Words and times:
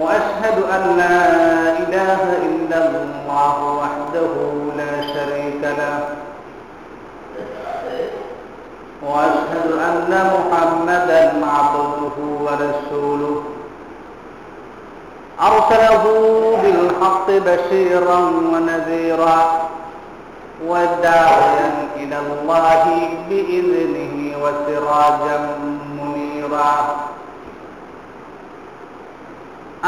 وأشهد 0.00 0.58
أن 0.74 0.96
لا 0.96 1.18
إله 1.78 2.22
إلا 2.48 2.78
الله 2.88 3.56
وحده 3.80 4.32
لا 4.76 4.92
شريك 5.14 5.62
له. 5.62 6.08
وأشهد 9.02 9.66
أن 9.88 10.12
محمدا 10.34 11.22
عبده 11.46 12.16
ورسوله. 12.44 13.42
أرسله 15.40 16.04
بالحق 16.62 17.28
بشيرا 17.30 18.18
ونذيرا 18.52 19.38
وداعيا 20.66 21.70
إلى 21.96 22.18
الله 22.18 22.84
بإذنه 23.28 24.36
وسراجا 24.42 25.38
منيرا. 25.98 26.96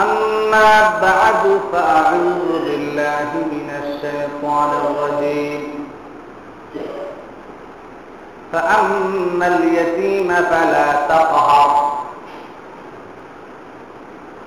أما 0.03 0.99
بعد 1.03 1.61
فأعوذ 1.73 2.65
بالله 2.65 3.29
من 3.35 3.71
الشيطان 3.83 4.71
الرجيم. 4.71 5.89
فأما 8.53 9.47
اليتيم 9.47 10.29
فلا 10.29 10.93
تقهر. 11.09 11.93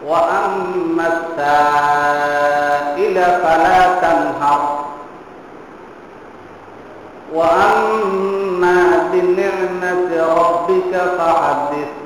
وأما 0.08 1.08
السائل 1.08 3.16
فلا 3.16 4.00
تنهر. 4.02 4.62
وأما 7.34 9.10
بنعمة 9.14 10.10
ربك 10.38 10.94
فحدث. 11.18 12.01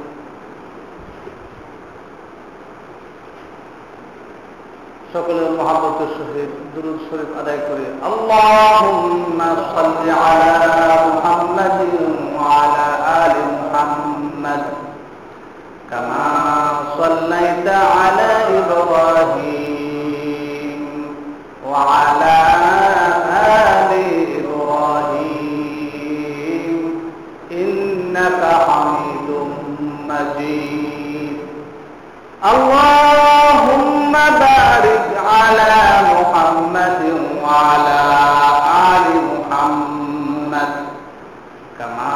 সকলের 5.16 5.50
মহাব্বতের 5.60 6.10
সহিত 6.18 6.52
দুরুদ 6.74 6.98
শরীফ 7.08 7.32
আদায় 7.42 7.62
করে 7.68 7.86
আল্লাহুম্মা 8.10 9.50
সাল্লি 9.70 10.12
আলা 10.24 10.54
মুহাম্মাদিন 11.08 12.04
ওয়া 12.34 12.48
আলা 12.60 12.88
আলি 13.18 13.42
মুহাম্মাদ 13.54 14.64
কামা 15.92 16.30
সাল্লাইতা 17.00 17.78
আলা 17.98 18.32
ইব্রাহিম 18.58 20.02
ওয়া 21.66 21.82
আলা 22.00 22.38
আলি 23.70 24.08
ইব্রাহিম 24.38 25.86
ইন্নাকা 27.62 28.54
হামিদুম 28.68 29.50
মাজিদ 30.10 31.38
আল্লাহ 32.44 33.05
على 35.45 35.75
محمد 36.13 37.01
وعلى 37.45 38.01
آل 38.93 39.07
محمد 39.31 40.73
كما 41.79 42.15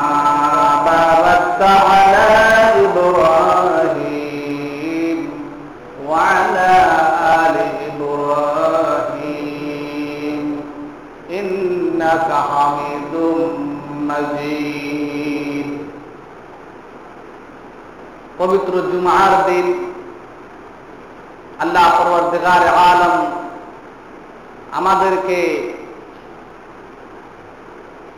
باركت 0.87 1.63
على 1.63 2.29
إبراهيم 3.75 4.39
وعلى 6.09 6.71
آل 7.41 7.57
إبراهيم 9.15 9.41
إنك 11.31 12.29
حميد 12.51 13.15
مجيد 14.11 15.69
পবিত্র 18.39 18.73
জুমার 18.91 19.33
দিন 19.49 19.67
আল্লাহ 21.80 21.98
পরবর্তীকার 22.00 22.64
আলম 22.90 23.16
আমাদেরকে 24.80 25.40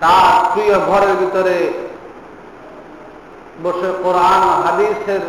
তার 0.03 0.33
প্রিয় 0.51 0.75
ঘরের 0.89 1.13
ভিতরে 1.21 1.57
বসে 3.63 3.89
কোরআন 4.03 4.41
হাদিসের 4.63 5.23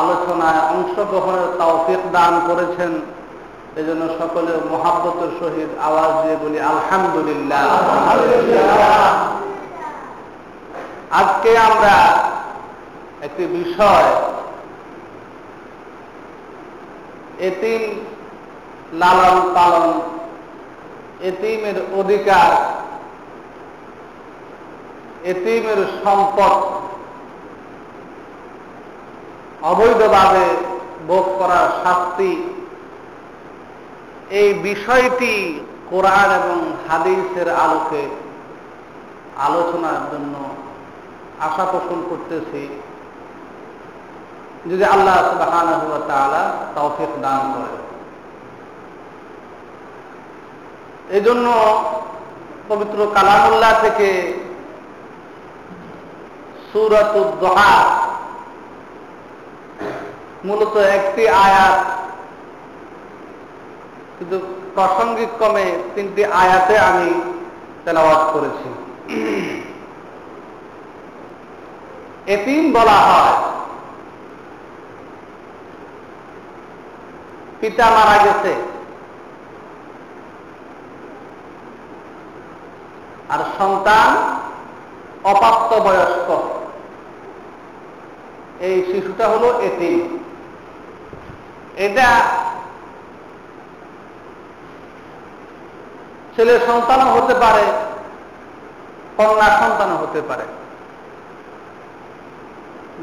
আলোচনায় 0.00 0.60
অংশগ্রহণের 0.74 1.48
তৌফিক 1.60 2.02
দান 2.16 2.32
করেছেন। 2.48 2.92
এজন্য 3.80 4.02
সকলে 4.20 4.52
মহাব্বতের 4.72 5.30
সহিত 5.40 5.70
আওয়াজ 5.88 6.10
দিয়ে 6.22 6.36
বলি, 6.44 6.58
আলহামদুলিল্লাহ। 6.72 7.66
আজকে 11.20 11.50
আমরা 11.68 11.94
একটি 13.26 13.44
বিষয় 13.58 14.08
এতিম 17.40 17.82
লালন 18.92 19.54
পালন, 19.54 19.88
এতিমের 21.20 21.74
অধিকার, 21.94 22.50
এতিমের 25.24 25.80
সম্পদ 26.04 26.54
অবৈধভাবে 29.62 30.46
ভোগ 31.06 31.24
করার 31.38 31.66
শাস্তি। 31.82 32.32
এই 34.30 34.54
বিষয়টি 34.54 35.60
কোরআন 35.90 36.30
এবং 36.40 36.58
হাদিসের 36.88 37.48
আলোকে 37.54 38.08
আলোচনার 39.38 40.00
জন্য 40.12 40.34
আশা 41.40 41.64
পোষণ 41.64 41.98
করতেছি। 42.10 42.68
যদি 44.70 44.84
আল্লাহ 44.94 45.16
সুবাহান 45.30 45.68
তৌফিক 46.76 47.12
দান 47.24 47.40
করে। 47.52 47.70
এই 51.16 51.22
জন্য 51.26 51.46
পবিত্র 52.70 52.98
কালামুল্লাহ 53.16 53.72
থেকে 53.84 54.08
সুরত 56.70 57.14
দোহা 57.42 57.74
মূলত 60.46 60.74
একটি 60.98 61.22
আয়াত, 61.46 61.78
কিন্তু 64.18 64.36
প্রাসঙ্গিক 64.74 65.30
ক্রমে 65.38 65.66
তিনটি 65.94 66.22
আয়াতে 66.42 66.74
আমি 66.88 67.08
তেলাওয়াত 67.84 68.22
করেছি। 68.34 68.68
এতিম 72.34 72.62
বলা 72.76 72.98
হয় 73.08 73.34
পিতা 77.60 77.84
মারা 77.90 78.24
গেছে। 78.24 78.54
আর 83.28 83.38
সন্তান 83.58 84.10
অপ্রাপ্ত 85.24 85.74
বয়স্ক। 85.74 86.28
এই 88.60 88.76
শিশুটা 88.82 89.28
হলো 89.28 89.60
এতিম। 89.60 90.18
এটা 91.76 92.08
ছেলে 96.36 96.58
সন্তানও 96.66 97.10
হতে 97.10 97.34
পারে, 97.34 97.62
কন্যা 99.16 99.48
সন্তানও 99.58 99.96
হতে 99.96 100.22
পারে। 100.28 100.44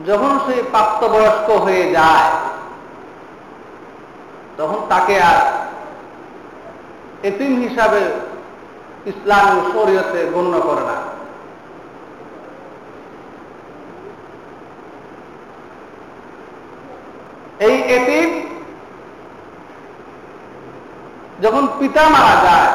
যখন 0.08 0.40
সে 0.40 0.64
প্রাপ্তবয়স্ক 0.72 1.50
হয়ে 1.50 1.92
যায় 1.92 2.55
তখন 4.58 4.80
তাকে 4.90 5.16
আর 5.30 5.40
এতিম 7.30 7.52
হিসাবে 7.64 8.02
ইসলামী 9.12 9.60
শরীয়তে 9.74 10.20
গণ্য 10.34 10.54
করে 10.68 10.84
না। 10.90 10.98
এই 17.68 17.76
এতিম 17.98 18.30
যখন 21.44 21.64
পিতা 21.80 22.04
মারা 22.14 22.36
যায়, 22.46 22.72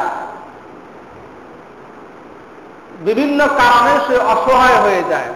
বিভিন্ন 3.07 3.39
কারণে 3.59 3.93
সে 4.07 4.15
অসহায় 4.33 4.77
হয়ে 4.85 5.03
যায়। 5.11 5.29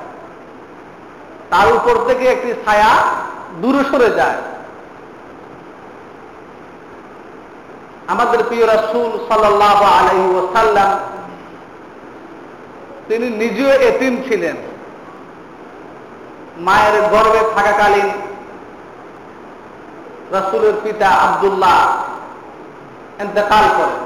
তার 1.51 1.67
উপর 1.77 1.95
থেকে 2.07 2.25
একটি 2.25 2.51
ছায়া 2.63 2.91
দূরে 3.61 3.81
সরে 3.91 4.09
যায়। 4.19 4.39
আমাদের 8.07 8.39
প্রিয় 8.43 8.65
রাসুল 8.67 9.11
সাল্লাহ 9.29 9.79
আলহি 9.97 10.25
ওসাল্লাম 10.39 10.89
তিনি 13.07 13.27
নিজেও 13.41 13.71
এতিম 13.89 14.13
ছিলেন। 14.27 14.57
মায়ের 16.65 16.95
গর্বে 17.13 17.41
থাকাকালীন 17.55 18.09
রসুলের 20.35 20.75
পিতা 20.83 21.09
আবদুল্লাহ 21.25 21.79
এতেকাল 23.23 23.65
করেন। 23.77 24.01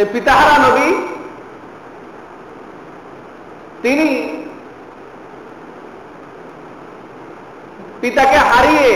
এই 0.00 0.06
পিতাহারা 0.12 0.56
নবী, 0.66 0.88
তিনি 3.82 4.06
পিতাকে 8.00 8.38
হারিয়ে 8.50 8.90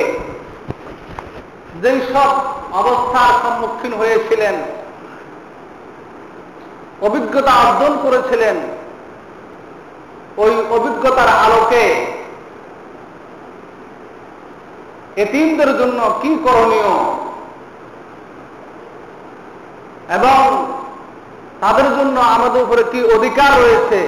যেই 1.82 1.99
সব 2.12 2.31
অবস্থার 2.81 3.32
সম্মুখীন 3.43 3.93
হয়েছিলেন, 4.00 4.56
অভিজ্ঞতা 7.06 7.52
অর্জন 7.64 7.93
করেছিলেন, 8.04 8.56
ওই 10.43 10.52
অভিজ্ঞতার 10.76 11.31
আলোকে 11.44 11.84
এতিমদের 15.25 15.70
জন্য 15.81 15.99
কি 16.22 16.31
করণীয় 16.46 16.93
এবং 20.16 20.40
তাদের 21.62 21.88
জন্য 21.96 22.16
আমাদের 22.34 22.60
উপরে 22.66 22.82
কি 22.93 23.00
অধিকার 23.16 23.50
রয়েছে, 23.62 24.00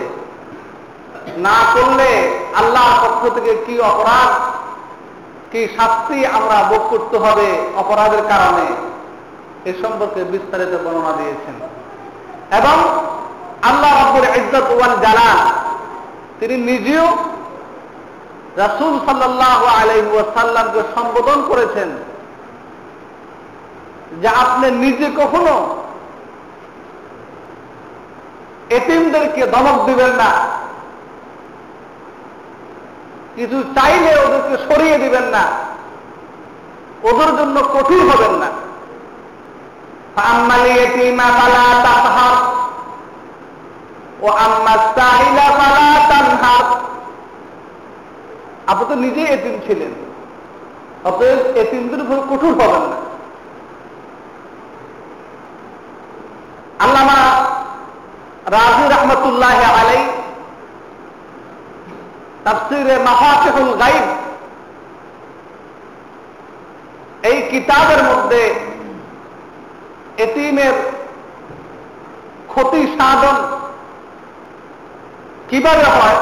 না 1.47 1.59
করলে 1.75 2.09
আল্লাহর 2.61 2.97
পক্ষ 3.05 3.23
থেকে 3.37 3.53
কি 3.67 3.75
অপরাধ 3.93 4.31
কি 5.55 5.69
শাস্তি 5.77 6.27
আমরা 6.27 6.59
ভোগ 6.71 6.83
করতে 6.91 7.17
হবে 7.19 7.47
অপরাধের 7.77 8.23
কারণে? 8.29 8.67
এ 9.71 9.73
সম্পর্কে 9.83 10.25
বিস্তারিত 10.25 10.73
বর্ণনা 10.85 11.13
দিয়েছেন। 11.13 11.57
এবং 12.59 12.77
আল্লাহ 13.63 13.91
রব্বুর 13.93 14.27
ইজ্জত 14.37 14.69
ওয়াল 14.77 14.97
জালাল, 15.01 15.39
তিনি 16.41 16.57
নিজেও 16.57 17.07
রাসুল 18.57 18.95
সাল্লাহ 19.07 19.65
আলাইসাল্লামকে 19.67 20.81
সম্বোধন 20.95 21.43
করেছেন 21.49 21.89
যে 24.23 24.29
আপনি 24.29 24.71
নিজে 24.71 25.07
কখনো 25.17 25.55
এটিমদেরকে 28.71 29.47
ধমক 29.47 29.87
দিবেন 29.87 30.11
না। 30.11 30.31
কিছু 33.37 33.65
চাইলে 33.75 34.11
ওদেরকে 34.19 34.75
সরিয়ে 34.75 34.99
দিবেন 34.99 35.23
না। 35.23 35.43
ওদের 37.03 37.37
জন্য 37.37 37.61
কঠিন 37.61 38.11
হবেন 38.11 38.31
না। 38.31 38.47
আম্মালি 40.23 40.75
তাহার 41.85 42.37
ও 44.21 44.29
আম্মা 44.29 44.77
চাইলা 44.77 45.47
পালা 45.59 46.09
তানহার। 46.09 46.65
আপনি 48.67 48.85
তো 48.89 48.95
নিজেই 48.95 49.27
এতিম 49.27 49.61
ছিলেন। 49.67 49.91
অতএব 51.05 51.57
এতিমদের 51.57 52.01
উপর 52.01 52.37
কঠোর 52.37 52.53
হবেন 52.53 52.83
না। 52.91 52.97
আল্লামা 56.79 57.19
রাজি 58.51 58.95
রহমতুল্লাহ 58.95 59.81
আলাই 59.81 60.07
তাফসিরে 62.45 62.97
মাফাতেহুল 63.07 63.73
গাইব 63.83 64.07
এই 67.31 67.39
কিতাবের 67.51 68.03
মধ্যে 68.11 68.43
এতিমের 70.25 70.75
ক্ষতি 72.53 72.83
সাধন 72.97 73.37
কীভাবে 75.51 75.87
হয়, 75.97 76.19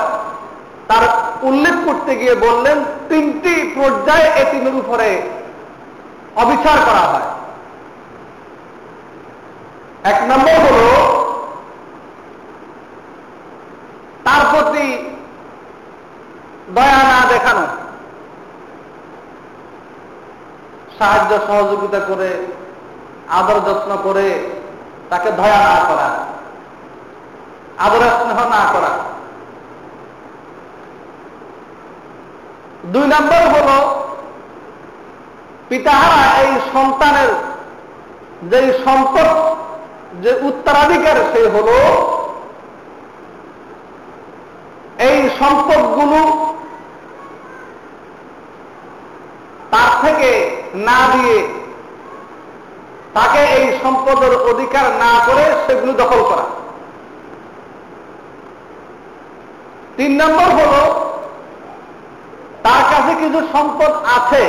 তার 0.89 1.05
উল্লেখ 1.49 1.77
করতে 1.87 2.13
গিয়ে 2.21 2.35
বললেন, 2.47 2.79
তিনটি 3.09 3.55
পর্যায়ে 3.77 4.27
এতিমের 4.43 4.75
উপরে 4.83 5.09
অবিচার 6.43 6.79
করা 6.89 7.05
হয়। 7.13 7.29
এক 10.11 10.19
নম্বর 10.31 10.57
হল, 10.65 10.81
তার 14.27 14.43
প্রতি 14.53 14.87
দয়া 16.69 17.03
না 17.11 17.29
দেখানো। 17.29 17.67
সাহায্য, 20.99 21.33
সহযোগিতা 21.47 21.99
করে, 21.99 22.31
আদর 23.29 23.61
যত্ন 23.61 23.97
করে 24.03 24.27
তাকে 25.11 25.31
দয়া 25.31 25.59
না 25.59 25.85
করা 25.89 26.09
আদর 27.79 28.01
স্নেহ 28.01 28.39
না 28.49 28.63
করা। 28.73 28.93
দুই 32.85 33.07
নম্বর 33.07 33.43
হল, 33.55 33.71
পিতাহারা 35.69 36.43
এই 36.43 36.53
সন্তানের 36.73 37.29
যে 38.43 38.61
সম্পদ, 38.85 39.29
যে 40.23 40.31
উত্তরাধিকার, 40.43 41.17
সে 41.33 41.49
হল 41.49 41.69
এই 45.09 45.19
সম্পদগুলো 45.41 46.21
তার 49.73 49.91
থেকে 50.05 50.31
না 50.89 50.99
দিয়ে 51.15 51.39
তাকে 53.17 53.41
এই 53.59 53.67
সম্পদের 53.83 54.33
অধিকার 54.51 54.87
না 55.05 55.13
করে 55.27 55.45
সেগুলো 55.65 55.93
দখল 56.03 56.21
করা। 56.31 56.47
তিন 59.97 60.13
নম্বর 60.21 60.49
হল, 60.59 60.75
তার 62.67 62.83
কাছে 62.93 63.13
কিছু 63.23 63.41
সম্পদ 63.55 63.93
আছে, 64.17 64.43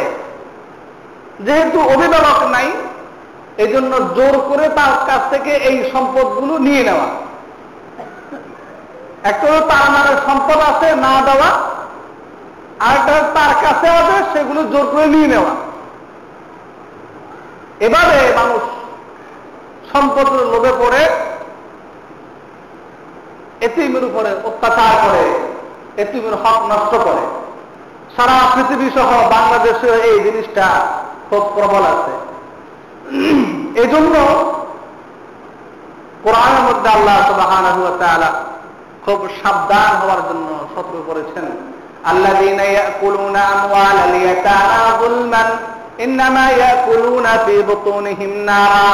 যেহেতু 1.45 1.79
অভিভাবক 1.93 2.39
নাই 2.55 2.67
এই 3.63 3.69
জন্য 3.73 3.91
জোর 4.15 4.35
করে 4.49 4.65
তার 4.79 4.93
কাছ 5.07 5.21
থেকে 5.33 5.51
এই 5.69 5.77
সম্পদগুলো 5.93 6.53
নিয়ে 6.67 6.83
নেওয়া। 6.87 7.07
একটা 9.29 9.47
তার 9.71 9.85
মানে 9.95 10.11
সম্পদ 10.25 10.59
আছে, 10.71 10.95
না 10.95 11.13
দেওয়া। 11.27 11.49
আরেকটা 12.85 13.13
তার 13.35 13.53
কাছে 13.63 13.87
আছে, 13.99 14.17
সেগুলো 14.33 14.63
জোর 14.63 14.85
করে 14.91 15.07
নিয়ে 15.07 15.27
নেওয়া। 15.27 15.53
এভাবে 17.85 18.17
মানুষ 18.39 18.61
সম্পদের 19.91 20.45
লোভে 20.53 20.71
পড়ে, 20.81 21.03
এতিমের 23.61 24.03
উপরে 24.03 24.31
অত্যাচার 24.43 24.93
করে, 25.03 25.23
এতিমের 26.03 26.35
হক 26.43 26.59
নষ্ট 26.71 26.93
করে। 27.07 27.23
সারা 28.15 28.37
পৃথিবী 28.55 28.87
সহ 28.95 29.09
বাংলাদেশে 29.35 29.89
এই 30.09 30.17
জিনিসটা 30.23 30.67
খুব 31.29 31.43
প্রবল 31.55 31.83
আছে। 31.93 32.13
এই 33.81 33.87
জন্য 33.93 34.15
কোরআনের 36.23 36.63
মধ্যে 36.67 36.89
আল্লাহ 36.89 37.17
সুবাহান 37.27 37.65
খুব 39.04 39.18
সাবধান 39.40 39.92
হওয়ার 40.00 40.20
জন্য 40.28 40.48
সতর্ক 40.74 41.00
করেছেন 41.10 41.46
الذين 42.06 42.60
يأكلون 42.60 43.36
أموال 43.36 43.96
اليتامى 44.08 44.82
ظلما 45.00 45.42
إنما 46.00 46.44
يأكلون 46.52 47.26
في 47.46 47.62
بطونهم 47.62 48.32
نارا 48.44 48.92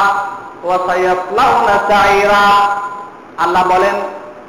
وسيصلون 0.64 1.68
سعيرا 1.88 2.46
আল্লাহ 3.44 3.62
বলেন 3.73 3.96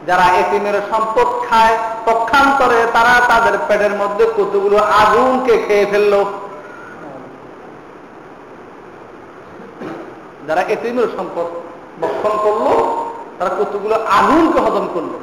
যারা 0.08 0.26
এতিমের 0.42 0.78
সম্পদ 0.92 1.28
খায় 1.46 1.76
পক্ষান্তরে 2.06 2.80
তারা 2.96 3.14
তাদের 3.32 3.56
পেটের 3.68 3.94
মধ্যে 4.02 4.26
কতগুলো 4.38 4.78
আগুনকে 5.02 5.54
খেয়ে 5.66 5.86
ফেলল 5.92 6.14
যারা 10.48 10.62
এতিমের 10.76 11.08
সম্পদ 11.18 11.48
বক্ষণ 12.02 12.34
করলো 12.46 12.72
তারা 13.38 13.52
কতগুলো 13.60 13.96
আগুনকে 14.18 14.60
হজম 14.66 14.86
করলো 14.96 15.18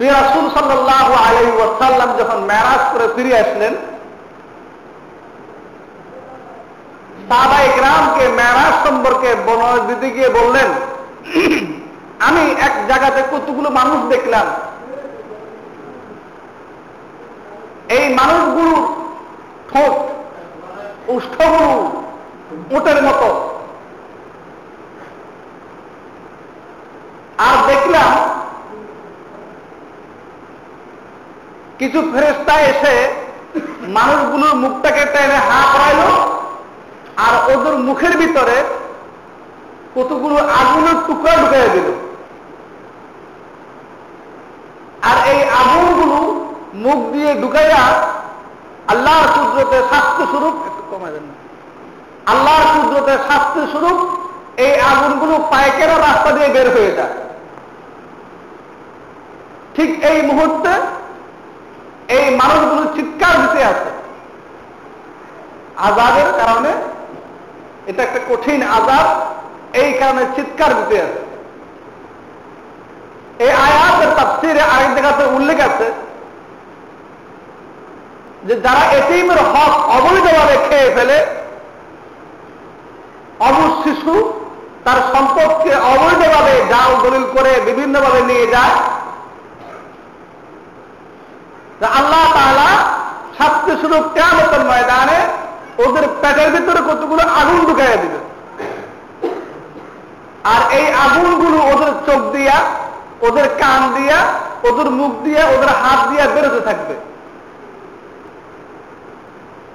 রাসুল 0.00 0.46
সাল্লাহ 0.56 1.06
আলাই 1.26 1.48
ওয়াসাল্লাম 1.56 2.10
যখন 2.20 2.38
ম্যারাজ 2.50 2.82
করে 2.92 3.06
ফিরে 3.14 3.32
আসলেন, 3.42 3.74
সাহাবা 7.28 7.58
ইকরামকে 7.70 8.24
ম্যারাজ 8.40 8.74
সম্পর্কে 8.84 9.30
বর্ণনা 9.46 9.80
দিতে 9.88 10.08
গিয়ে 10.16 10.30
বললেন, 10.38 10.68
আমি 12.28 12.42
এক 12.66 12.74
জায়গাতে 12.88 13.20
কতগুলো 13.32 13.68
মানুষ 13.80 13.98
দেখলাম। 14.14 14.46
এই 17.96 18.04
মানুষগুলো 18.18 18.74
ঠোঁট 19.70 19.94
উষ্ঠগুলো 21.14 21.72
উটের 22.76 22.98
মতো। 23.06 23.28
আর 27.46 27.56
দেখলাম 27.70 28.10
কিছু 31.78 31.98
ফেরেস্তা 32.12 32.54
এসে 32.70 32.94
মানুষগুলোর 33.88 34.54
মুখটাকে 34.54 35.02
টেনে 35.04 35.38
হা 35.48 35.60
করাইল 35.72 36.00
আর 37.16 37.34
ওদের 37.52 37.74
মুখের 37.78 38.14
ভিতরে 38.16 38.56
কতগুলো 39.94 40.36
আগুনের 40.60 40.98
টুকরা 41.06 41.32
ঢুকাই 41.36 41.68
দিল 41.68 41.88
আর 45.02 45.16
এই 45.32 45.40
আগুনগুলো 45.60 46.16
মুখ 46.74 46.98
দিয়ে 47.12 47.30
ঢুকাইয়া 47.34 47.82
আল্লাহর 48.88 49.26
কুদরতের 49.34 49.82
স্বাস্থ্য 49.88 50.22
স্বরূপ 50.26 50.54
একটু 50.68 50.82
কমাই 50.90 51.10
দেন। 51.12 51.26
আল্লাহর 52.26 52.66
কুদরতের 52.74 53.18
স্বাস্থ্য 53.18 53.60
স্বরূপ 53.72 53.98
এই 54.56 54.74
আগুনগুলো 54.90 55.34
পায়কেরা 55.50 55.96
রাস্তা 55.98 56.30
দিয়ে 56.32 56.48
বের 56.48 56.68
হয়ে 56.70 56.92
যায় 56.96 57.14
ঠিক 59.76 59.90
এই 60.10 60.18
মুহূর্তে 60.22 60.72
এই 62.08 62.36
মানুষগুলো 62.36 62.82
চিৎকার 62.96 63.34
দিতে 63.42 63.64
আছে 63.64 63.90
আজাদের 65.76 66.28
কারণে 66.40 66.72
এটা 67.86 68.02
একটা 68.02 68.20
কঠিন 68.30 68.62
আজাদ, 68.62 69.06
এই 69.72 69.92
কারণে 69.92 70.22
চিৎকার 70.36 70.70
দিতে 70.74 70.96
আছে 71.02 71.20
এই 73.38 73.50
আয়াতের 73.50 74.10
তাফসিরে 74.16 74.60
আরেক 74.60 74.90
জায়গাতে 74.94 75.24
উল্লেখ 75.24 75.60
আছে 75.60 75.86
যে 78.46 78.54
যারা 78.60 78.82
এটিমের 78.90 79.38
হক 79.38 79.72
অবৈধভাবে 79.88 80.56
খেয়ে 80.68 80.90
ফেলে 80.90 81.18
অবুজ 83.40 83.72
শিশু 83.84 84.14
তার 84.84 84.96
সম্পদকে 85.12 85.72
অবৈধভাবে 85.94 86.54
জাল 86.70 86.90
দলিল 87.02 87.24
করে 87.36 87.60
বিভিন্নভাবে 87.60 88.20
নিয়ে 88.22 88.46
যায় 88.46 88.74
আল্লাহ 91.80 92.24
তাআলা 92.32 92.68
শাস্তি 93.38 93.72
শুধু 93.80 93.96
কেয়ামতের 94.14 94.62
ময়দানে 94.64 95.18
ওদের 95.84 96.04
পেটের 96.22 96.48
ভিতরে 96.50 96.80
কতগুলো 96.88 97.22
আগুন 97.40 97.66
ঢুকাইয়া 97.66 97.96
দিবে। 97.96 98.18
আর 100.44 100.72
এই 100.78 100.86
আগুনগুলো 100.92 101.58
ওদের 101.72 101.92
চোখ 102.06 102.20
দিয়া, 102.32 102.56
ওদের 103.20 103.46
কান 103.60 103.94
দিয়া, 103.94 104.18
ওদের 104.68 104.90
মুখ 104.90 105.12
দিয়া, 105.24 105.42
ওদের 105.44 105.68
হাত 105.68 106.08
দিয়া 106.10 106.26
বেরোতে 106.26 106.60
থাকবে। 106.60 106.94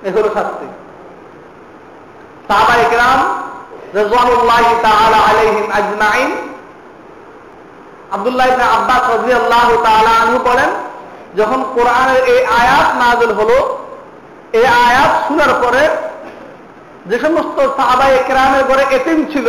এ 0.03 0.09
হলো 0.11 0.29
শাস্তি 0.33 0.67
সাহাবা 2.47 2.75
ইকরাম 2.75 3.19
রিজওয়ানুল্লাহ 3.95 4.65
তাআলা 4.81 5.19
আলাইহিম 5.29 5.71
আজমাইন। 5.71 6.31
আব্দুল্লাহ 8.11 8.47
ইবনে 8.47 8.63
আব্বাস 8.63 9.03
রাদিয়াল্লাহু 9.09 9.73
তাআলা 9.83 10.11
আনহু 10.21 10.39
বলেন 10.43 10.69
যখন 11.39 11.59
কোরআনের 11.75 12.21
এই 12.33 12.41
আয়াত 12.61 12.87
নাযিল 13.01 13.31
হলো, 13.39 13.57
এই 14.59 14.65
আয়াত 14.87 15.11
শোনার 15.25 15.53
পরে 15.63 15.83
যে 17.09 17.17
সমস্ত 17.25 17.57
সাহাবা 17.77 18.05
একরামের 18.19 18.63
ঘরে 18.69 18.83
এতিম 18.97 19.19
ছিল, 19.33 19.47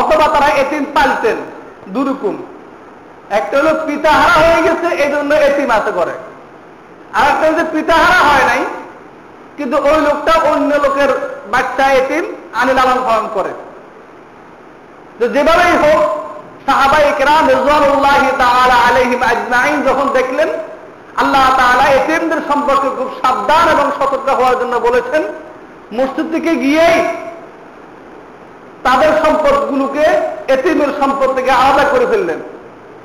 অথবা 0.00 0.26
তারা 0.34 0.48
এতিম 0.62 0.82
পালতেন, 0.96 1.36
দুরকম। 1.94 2.34
একটা 3.38 3.54
হলো 3.60 3.72
পিতাহারা 3.86 4.36
হয়ে 4.44 4.60
গেছে, 4.66 4.88
এই 5.04 5.10
জন্য 5.14 5.30
এতিম 5.48 5.68
আছে 5.78 5.92
করে 5.98 6.14
আর 7.18 7.24
একটা 7.32 7.44
হচ্ছে 7.48 7.64
পিতাহারা 7.74 8.20
হয় 8.28 8.44
নাই, 8.50 8.62
কিন্তু 9.56 9.76
ওই 9.88 9.98
লোকটা 10.06 10.34
অন্য 10.52 10.70
লোকের 10.84 11.10
বাচ্চা 11.52 11.84
এতিম 12.00 12.24
আনি 12.60 12.72
লালন 12.78 12.98
পালন 13.08 13.26
করে। 13.36 13.52
তো 15.18 15.24
যেভাবেই 15.34 15.74
হোক 15.82 16.00
সাহাবা 16.66 16.98
যখন 19.86 20.08
দেখলেন, 20.12 20.48
আল্লাহ 21.16 21.56
তাআলা 21.56 21.84
এতিমদের 21.90 22.38
সম্পর্কে 22.48 22.88
খুব 22.88 23.10
সাবধান 23.22 23.68
এবং 23.68 23.90
সতর্ক 23.98 24.28
হওয়ার 24.28 24.58
জন্য 24.60 24.76
বলেছেন, 24.76 25.22
মসজিদ 25.92 26.32
থেকে 26.32 26.56
গিয়েই 26.56 27.04
তাদের 28.82 29.08
সম্পদগুলোকে 29.24 30.04
এতিমের 30.48 30.88
সম্পদ 31.00 31.34
থেকে 31.34 31.50
আলাদা 31.50 31.88
করে 31.88 32.06
ফেললেন। 32.06 32.38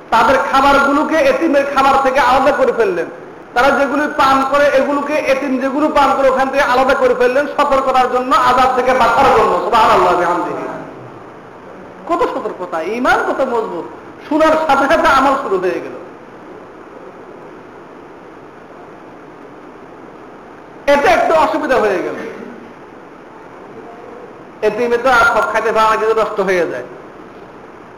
তাদের 0.10 0.36
খাবারগুলোকে 0.52 1.16
এতিমের 1.16 1.64
খাবার 1.76 2.04
থেকে 2.04 2.20
আলাদা 2.20 2.52
করে 2.52 2.72
ফেললেন। 2.78 3.06
তারা 3.54 3.70
যেগুলি 3.70 4.08
পান 4.18 4.46
করে, 4.52 4.66
এগুলোকে 4.66 5.14
এতিম 5.14 5.58
যেগুলো 5.58 5.88
পান 5.88 6.10
করে 6.18 6.30
ওখান 6.30 6.48
থেকে 6.48 6.62
আলাদা 6.62 6.94
করে 6.94 7.16
ফেললেন। 7.20 7.48
সতর্কতার 7.48 8.12
জন্য 8.12 8.36
আজাদ 8.36 8.76
থেকে 8.76 8.92
বাঁচার 8.94 9.26
জন্য। 9.38 9.60
সুবহানাল্লাহ, 9.64 10.16
বিহামদিহি। 10.18 10.81
কত 12.10 12.22
সতর্কতা 12.34 12.82
ইমান 12.82 13.18
কত 13.28 13.42
মজবুত 13.42 13.84
শোনার 14.30 14.54
সাথে 14.68 14.96
সাথে 14.96 15.08
আমল 15.08 15.36
শুরু 15.42 15.58
হয়ে 15.58 15.80
গেল। 15.80 15.96
এটা 20.94 21.12
একটু 21.12 21.34
অসুবিধা 21.34 21.76
হয়ে 21.76 22.04
গেল। 22.04 22.16
এতিমে 24.62 24.98
তো 24.98 25.10
আর 25.10 25.26
সব 25.26 25.52
খাইতে 25.52 25.72
পারা 25.72 25.96
কিছু 25.96 26.14
নষ্ট 26.20 26.40
হয়ে 26.40 26.68
যায়। 26.68 26.84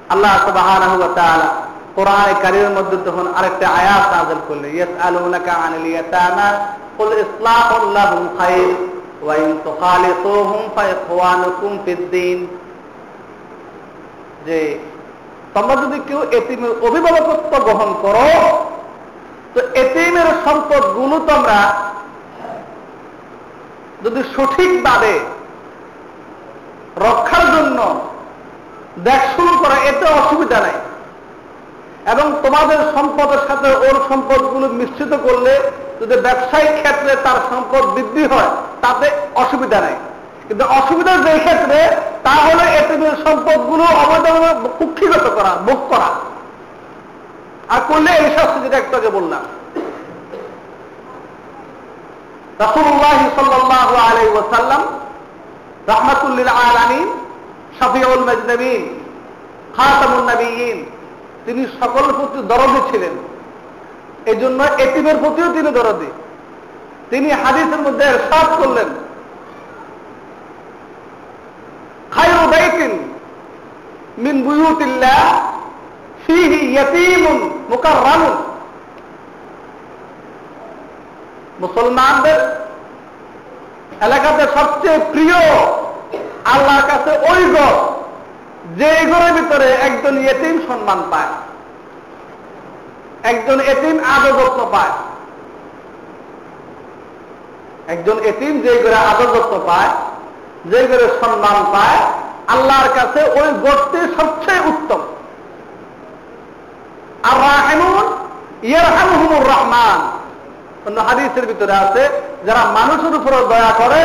আল্লাহ 0.10 0.34
কোরআন 1.96 2.34
কারীমের 2.42 2.70
মধ্যে 2.70 2.98
তখন 3.06 3.34
আরেকটা 3.36 3.70
আয়াত 3.70 4.04
নাযিল 4.14 4.38
করলেন, 4.48 4.72
ইয়াসআলুনাকা 4.76 5.52
আনিল 5.52 5.88
ইয়াতামা, 5.88 6.68
কুল 6.98 7.14
ইসলাহুল 7.14 7.92
লাহুম 7.92 8.28
খায়র 8.38 8.72
ওয়া 9.22 9.36
তুখালিতুহুম 9.64 10.70
ফাইখওয়ানুকুম 10.76 11.78
ফিদ-দীন 11.86 12.48
যে 14.46 14.58
তোমরা 15.54 15.76
যদি 15.76 15.98
কেউ 16.08 16.22
এতিমের 16.40 16.74
অভিভাবকত্ব 16.88 17.54
গ্রহণ 17.66 17.90
করো, 18.02 18.28
তো 19.54 19.60
এতিমের 19.74 20.30
সম্পদগুলো 20.46 21.16
তোমরা 21.30 21.60
যদি 24.04 24.22
সঠিকভাবে 24.36 25.14
রক্ষার 26.98 27.46
জন্য 27.56 27.80
দেখশুন 29.04 29.50
করা, 29.62 29.76
এতে 29.90 30.06
অসুবিধা 30.06 30.60
নাই। 30.60 30.78
এবং 32.12 32.26
তোমাদের 32.44 32.80
সম্পদের 32.96 33.42
সাথে 33.48 33.70
ওর 33.86 33.98
সম্পদগুলো 34.10 34.68
মিশ্রিত 34.80 35.14
করলে 35.24 35.54
যদি 36.00 36.16
ব্যবসায়িক 36.22 36.74
ক্ষেত্রে 36.82 37.12
তার 37.24 37.38
সম্পদ 37.50 37.84
বৃদ্ধি 37.96 38.24
হয়, 38.24 38.50
তাতে 38.82 39.08
অসুবিধা 39.36 39.80
নাই। 39.82 39.96
কিন্তু 40.54 40.68
অসুবিধা 40.70 41.14
যে 41.18 41.40
ক্ষেত্রে, 41.40 41.80
তা 42.24 42.30
হলো 42.30 42.64
এটিমের 42.64 43.16
সম্পদগুলো 43.24 43.84
অবৈধভাবে 43.84 44.70
কুক্ষিগত 44.80 45.26
করা 45.36 45.52
মুখ 45.68 45.80
করা। 45.90 46.10
আর 47.70 47.82
করলে 47.88 48.12
এই 48.12 48.36
শাস্তি 48.36 48.60
যেটা 48.64 48.78
একটু 48.78 48.98
আগে 48.98 49.10
বললাম। 49.10 49.44
রাসূলুল্লাহ 52.60 53.18
সাল্লাল্লাহু 53.36 53.96
আলাইহি 53.96 54.30
ওয়াসাল্লাম 54.30 54.82
রাহমাতুল্লিল 55.88 56.52
শাফিউল 57.80 58.24
খাতামুন 59.78 60.24
নবিয়্যিন, 60.30 60.78
তিনি 61.46 61.66
সকল 61.80 62.06
প্রতি 62.14 62.40
দরদি 62.48 62.82
ছিলেন। 62.92 63.16
এই 64.26 64.36
জন্য 64.36 64.64
এতিমের 64.64 65.18
প্রতিও 65.18 65.54
তিনি 65.54 65.72
দরদি। 65.72 66.10
তিনি 67.10 67.32
হাদিসের 67.32 67.82
মধ্যে 67.82 68.06
ইরশাদ 68.06 68.48
করলেন। 68.64 68.90
মিন 74.24 74.38
মুসলমানদের 81.62 82.40
এলাকাতে 84.02 84.44
সবচেয়ে 84.58 85.00
প্রিয় 85.12 85.40
আল্লাহর 86.54 86.86
কাছে 86.88 87.12
ওই 87.32 87.42
ঘর 87.56 87.74
যে 88.80 88.92
ঘরের 89.12 89.34
ভিতরে 89.34 89.68
একজন 89.88 90.16
এতিম 90.18 90.56
সম্মান 90.68 91.00
পায়, 91.12 91.32
একজন 93.24 93.58
এতিম 93.60 93.96
আদর্যত্ব 94.16 94.60
পায়, 94.72 94.94
একজন 97.88 98.18
এতিম 98.20 98.54
যে 98.62 98.72
ঘরে 98.84 99.00
আদর্যত্ব 99.12 99.54
পায় 99.66 99.92
যে 100.72 100.80
ঘরে 100.90 101.08
সম্মান 101.22 101.58
পায়, 101.74 102.00
আল্লাহর 102.54 102.90
কাছে 102.98 103.22
ওই 103.40 103.50
গোষ্ঠী 103.66 104.00
সবচেয়ে 104.18 104.62
উত্তম। 104.72 105.02
আর 107.30 107.36
রাহেমুন 107.46 108.06
অন্য 110.88 111.00
হাদিসের 111.08 111.46
ভিতরে 111.50 111.74
আছে, 111.84 112.04
যারা 112.46 112.64
মানুষের 112.78 113.14
উপর 113.20 113.34
দয়া 113.52 113.72
করে, 113.82 114.02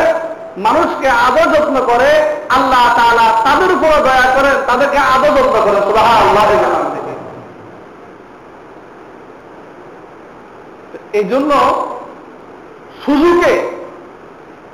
মানুষকে 0.65 1.07
আদর 1.27 1.47
যত্ন 1.53 1.75
করে, 1.89 2.09
আল্লাহ 2.57 2.85
তাআলা 2.97 3.25
তাদের 3.45 3.69
উপর 3.77 3.91
দয়া 4.07 4.27
করেন 4.35 4.55
তাদেরকে 4.67 4.99
আদর 5.13 5.31
যত্ন 5.37 5.55
সুবহানাল্লাহ 5.87 6.45
নাম 6.63 6.85
থেকে। 6.95 7.13
এই 11.19 11.25
জন্য 11.31 11.51
সুযোগে 13.03 13.53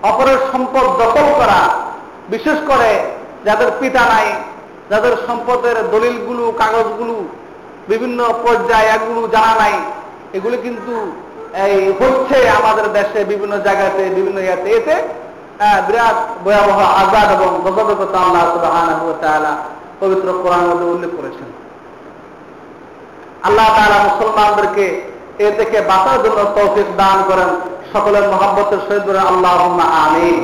অপরের 0.09 0.39
সম্পদ 0.51 0.85
দখল 1.01 1.27
করা, 1.39 1.62
বিশেষ 2.29 2.57
করে 2.67 2.91
যাদের 3.45 3.69
পিতা 3.79 4.03
নাই, 4.13 4.27
যাদের 4.89 5.13
সম্পদের 5.27 5.77
দলিলগুলো, 5.91 6.43
কাগজগুলো, 6.57 7.15
বিভিন্ন 7.88 8.19
পর্যায়ে 8.43 8.89
এগুলো 8.95 9.21
জানা 9.27 9.53
নাই, 9.63 9.75
এগুলো 10.33 10.55
কিন্তু, 10.65 10.93
এই, 11.65 11.75
হচ্ছে 12.00 12.38
আমাদের 12.50 12.88
দেশে 12.93 13.19
বিভিন্ন 13.31 13.53
জায়গাতে, 13.57 14.03
বিভিন্ন 14.17 14.39
ইয়াতে, 14.39 14.69
এতে 14.69 14.95
বিরাট 15.88 16.17
ভয়াবহ 16.43 16.79
আজাদ 17.01 17.27
এবং 17.35 17.50
গজবতা 17.65 18.19
আল্লাহ 18.19 18.43
সুবহানাহু 18.53 19.03
ওয়া 19.07 19.53
পবিত্র 20.00 20.27
কোরআন 20.43 20.65
উল্লেখ 20.95 21.12
করেছেন। 21.17 21.50
আল্লাহ 23.43 23.67
তাআলা 23.75 23.97
মুসলমানদেরকে 24.07 24.85
এ 25.39 25.47
থেকে 25.59 25.77
বাঁচার 25.81 26.17
জন্য 26.24 26.39
তৌফিক 26.55 26.88
দান 26.97 27.17
করেন। 27.27 27.50
সকলের 27.95 28.25
মহাব্বতের 28.33 28.81
সহিত 28.87 29.03
বলে 29.07 29.21
আল্লাহ 29.31 29.59
আমিন। 30.03 30.43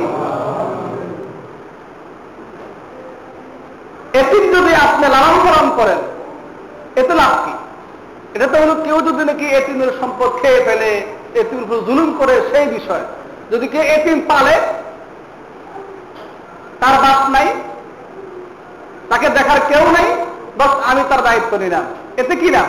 এতিম 4.20 4.44
যদি 4.54 4.72
আপনি 4.86 5.04
লালন 5.14 5.36
পালন 5.46 5.66
করেন, 5.78 6.00
এতে 7.00 7.12
লাভ 7.20 7.34
কি? 7.44 7.54
এটা 8.34 8.46
তো 8.52 8.56
হলো 8.62 8.74
কেউ 8.86 8.96
যদি 9.08 9.22
নাকি 9.30 9.46
এতিমের 9.58 9.90
সম্পদ 10.00 10.30
খেয়ে 10.40 10.60
ফেলে, 10.66 10.90
এতিমের 11.40 11.64
উপর 11.66 11.78
জুলুম 11.88 12.08
করে, 12.20 12.34
সেই 12.50 12.66
বিষয়। 12.76 13.04
যদি 13.52 13.66
কেউ 13.72 13.84
এতিম 13.96 14.18
পালে, 14.30 14.54
তার 16.80 16.94
বাপ 17.04 17.20
নাই, 17.34 17.48
তাকে 19.10 19.26
দেখার 19.36 19.60
কেউ 19.70 19.84
নাই, 19.96 20.08
বস 20.58 20.72
আমি 20.90 21.02
তার 21.10 21.20
দায়িত্ব 21.26 21.52
নিলাম। 21.62 21.84
এতে 22.20 22.34
কি 22.42 22.48
না 22.56 22.62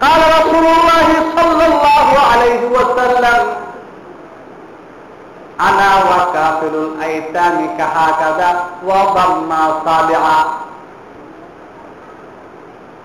قال 0.00 0.20
رسول 0.38 0.66
الله 0.66 1.06
صلى 1.36 1.64
الله 1.66 2.08
عليه 2.30 2.62
وسلم 2.66 3.40
أنا 5.60 5.90
وكافل 6.08 6.74
الأيتام 6.86 7.56
كهكذا 7.78 8.50
وضم 8.84 9.50
صابعا 9.86 10.40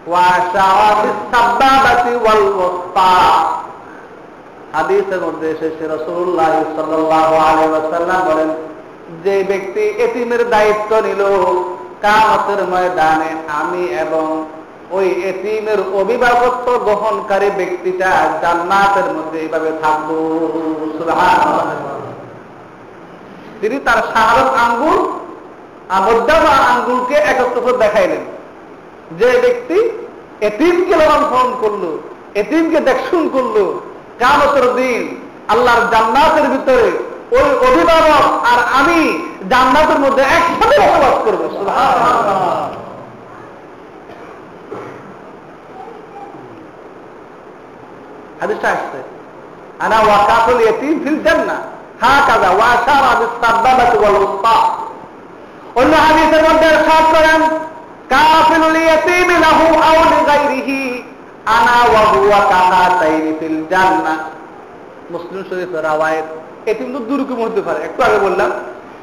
وأشار 0.07 0.95
بالسبابة 1.03 2.05
والوسطى 2.25 3.17
হাদিসের 4.73 5.21
মধ্যে 5.25 5.47
এসেছে 5.55 5.83
রসুল্লাহ 5.95 6.53
সাল্লাহ 6.77 7.27
আলী 7.49 7.65
ওয়াসাল্লাম 7.71 8.19
বলেন 8.29 8.49
যে 9.23 9.35
ব্যক্তি 9.49 9.83
এতিমের 10.05 10.41
দায়িত্ব 10.49 10.91
নিল 11.05 11.21
কামতের 12.01 12.61
ময়দানে 12.71 13.31
আমি 13.59 13.83
এবং 14.03 14.25
ওই 14.96 15.06
এতিমের 15.30 15.80
অভিভাবকত্ব 16.00 16.66
গ্রহণকারী 16.86 17.48
ব্যক্তিটা 17.60 18.10
জান্নাতের 18.42 19.08
মধ্যে 19.16 19.38
এইভাবে 19.44 19.70
থাকব। 19.82 20.08
তিনি 23.60 23.76
তার 23.86 24.00
শাহারত 24.12 24.48
আঙ্গুল 24.64 24.98
মধ্যমা 26.08 26.54
আঙ্গুলকে 26.72 27.16
একত্র 27.32 27.66
দেখাইলেন। 27.82 28.22
যে 29.18 29.30
ব্যক্তি 29.44 29.78
এতিমকে 30.48 30.94
লালন 31.00 31.22
পালন 31.32 31.50
করল, 31.62 31.84
এতিমকে 32.42 32.78
দেখশুন 32.88 33.24
করল 33.34 33.56
কামতের 34.20 34.66
দিন 34.78 35.02
আল্লাহর 35.52 35.84
জান্নাতের 35.92 36.46
ভিতরে 36.52 36.88
ওই 37.36 37.48
অভিভাবক 37.68 38.24
আর 38.50 38.60
আমি 38.78 38.98
জান্নাতের 39.52 39.98
মধ্যে 40.04 40.22
একসাথে 40.36 40.76
বসবাস 40.82 41.16
করব 41.26 41.42
সুবহানাল্লাহ। 41.56 42.12
হাদিসটা 48.42 48.68
আসছে। 48.68 48.98
আনা 49.78 49.98
ফিল 51.04 51.22
জান্নাহ। 51.22 51.60
হাকাযা 52.04 52.50
ওয়া 52.50 52.66
আশারা 52.66 53.12
বিস 53.20 53.32
ওয়াল 53.98 54.16
অন্য 55.74 55.96
হাদিসের 55.96 56.42
মধ্যে 56.42 56.68
করেন 57.12 57.40
লাহু 59.40 59.66
আও 59.80 59.94
লিগাইরিহি। 59.94 61.02
আনা 61.46 61.76
ওয়া 61.90 62.00
হুয়া 62.00 62.40
ফিল 63.40 63.64
মুসলিম 65.10 65.42
শরীফের 65.50 65.82
রাওয়ায়াত 65.82 66.24
এতিম 66.68 66.92
তো 66.92 66.98
দুরকম 66.98 67.44
হতে 67.44 67.62
পারে? 67.62 67.84
একটু 67.84 68.02
আগে 68.02 68.18
বললাম, 68.18 68.50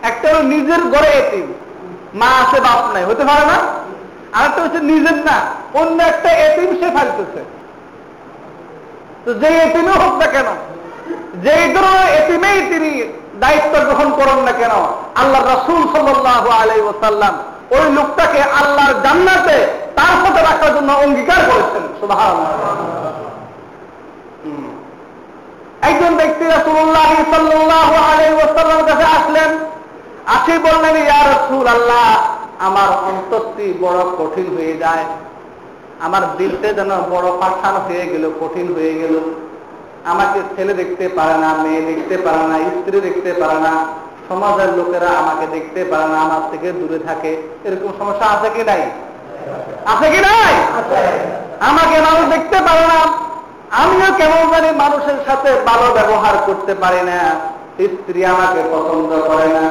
একটা 0.02 0.30
হলো 0.30 0.42
নিজের 0.42 0.82
ঘরে 0.82 1.08
এতিম। 1.08 1.54
মা 2.14 2.26
আছে, 2.26 2.60
বাপ 2.62 2.94
নাই, 2.94 3.04
হতে 3.04 3.24
পারে 3.24 3.46
না? 3.46 3.58
আরেকটা 4.38 4.62
হচ্ছে 4.62 4.80
নিজের 4.80 5.18
না। 5.18 5.38
অন্য 5.74 6.04
একটা 6.04 6.30
এতিম 6.30 6.70
সে 6.74 6.90
ফেলতেছে। 6.98 7.59
যে 9.42 9.50
এতিমে 9.66 9.94
হোক 10.02 10.14
না 10.22 10.28
কেন, 10.36 10.50
যেই 11.44 11.66
ধরনের 11.76 12.10
এতিমেই 12.20 12.60
তিনি 12.72 12.92
দায়িত্ব 13.44 13.74
গ্রহণ 13.88 14.10
করেন 14.20 14.40
না 14.48 14.54
কেন 14.60 14.74
আল্লাহ 15.22 15.42
রাসুল 15.54 15.82
সাল্লাহ 15.94 16.44
আলাই 16.60 16.82
ওসাল্লাম 16.92 17.34
ওই 17.76 17.86
লোকটাকে 17.98 18.42
আল্লাহর 18.60 18.96
জান্নাতে 19.06 19.58
তার 19.98 20.16
সাথে 20.24 20.42
রাখার 20.50 20.72
জন্য 20.76 20.90
অঙ্গীকার 21.04 21.42
করেছেন। 21.50 21.84
সুবহানাল্লাহ। 22.02 22.52
একজন 25.90 26.12
ব্যক্তি 26.22 26.46
রাসূলুল্লাহ 26.46 27.10
সাল্লাল্লাহু 27.34 27.96
আলাইহি 28.10 28.36
ওয়াসাল্লামের 28.40 28.88
কাছে 28.90 29.06
আসলেন 29.18 29.50
আসি 30.36 30.54
বললেন, 30.68 30.96
ইয়া 31.06 31.22
রাসূল 31.34 31.66
আল্লাহ 31.78 32.08
আমার 32.68 32.90
অন্তরটি 33.10 33.68
বড় 33.84 34.00
কঠিন 34.18 34.48
হয়ে 34.56 34.76
যায়। 34.84 35.06
আমার 36.06 36.24
দিলটা 36.38 36.70
যেন 36.74 36.92
বড় 37.14 37.28
পাঠান 37.42 37.76
হয়ে 37.88 38.06
গেল, 38.12 38.24
কঠিন 38.42 38.68
হয়ে 38.76 38.94
গেল। 38.94 39.16
আমাকে 40.12 40.40
ছেলে 40.56 40.74
দেখতে 40.74 41.06
পারে 41.18 41.36
না, 41.44 41.50
মেয়ে 41.64 41.82
দেখতে 41.82 42.16
পারে 42.18 42.44
না, 42.52 42.56
স্ত্রী 42.78 42.98
দেখতে 43.02 43.32
পারে 43.34 43.60
না, 43.60 43.74
সমাজের 44.30 44.70
লোকেরা 44.78 45.10
আমাকে 45.22 45.46
দেখতে 45.48 45.82
পারে 45.92 46.08
না, 46.14 46.18
আমার 46.22 46.42
থেকে 46.52 46.68
দূরে 46.72 47.00
থাকে। 47.00 47.32
এরকম 47.66 47.92
সমস্যা 48.00 48.26
আছে 48.26 48.50
কি 48.56 48.64
নাই? 48.64 48.82
আছে 49.92 50.08
কি 50.14 50.20
নাই? 50.28 50.54
আমাকে 51.70 51.96
মানুষ 52.08 52.26
দেখতে 52.36 52.58
পারে 52.68 52.86
না। 52.94 53.00
আমিও 53.82 54.10
কেমন 54.18 54.44
জানি 54.52 54.70
মানুষের 54.84 55.20
সাথে 55.28 55.50
ভালো 55.66 55.88
ব্যবহার 55.94 56.36
করতে 56.46 56.74
পারি 56.74 57.02
না। 57.10 57.18
স্ত্রী 57.94 58.26
আমাকে 58.26 58.60
পছন্দ 58.72 59.12
করে 59.30 59.48
না। 59.58 59.64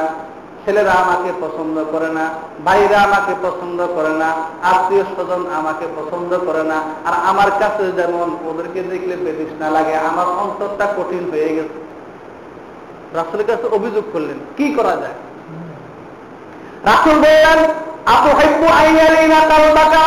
ছেলেরা 0.69 0.95
আমাকে 1.03 1.31
পছন্দ 1.43 1.77
করে 1.93 2.09
না, 2.17 2.25
ভাইরা 2.65 2.97
আমাকে 3.07 3.33
পছন্দ 3.45 3.79
করে 3.95 4.13
না, 4.21 4.29
আত্মীয় 4.71 5.03
স্বজন 5.13 5.41
আমাকে 5.59 5.85
পছন্দ 5.97 6.31
করে 6.47 6.63
না, 6.71 6.77
আর 7.07 7.15
আমার 7.29 7.49
কাছে 7.61 7.83
যেমন 7.99 8.27
ওদেরকে 8.49 8.79
দেখলে 8.91 9.15
বেদিস 9.25 9.51
না 9.61 9.67
লাগে, 9.75 9.95
আমার 10.09 10.27
অন্তরটা 10.43 10.85
কঠিন 10.97 11.23
হয়ে 11.31 11.49
গেছে। 11.57 11.77
রাসুলের 13.17 13.47
কাছে 13.51 13.65
অভিযোগ 13.77 14.05
করলেন, 14.13 14.37
কি 14.57 14.67
করা 14.77 14.93
যায়? 15.01 15.17
রাসুল 16.89 17.17
বললেন 17.25 17.59
আপু 18.15 18.29
হাইবু 18.39 18.67
আইয়ালিনা 18.81 19.39
কালবাকা 19.51 20.05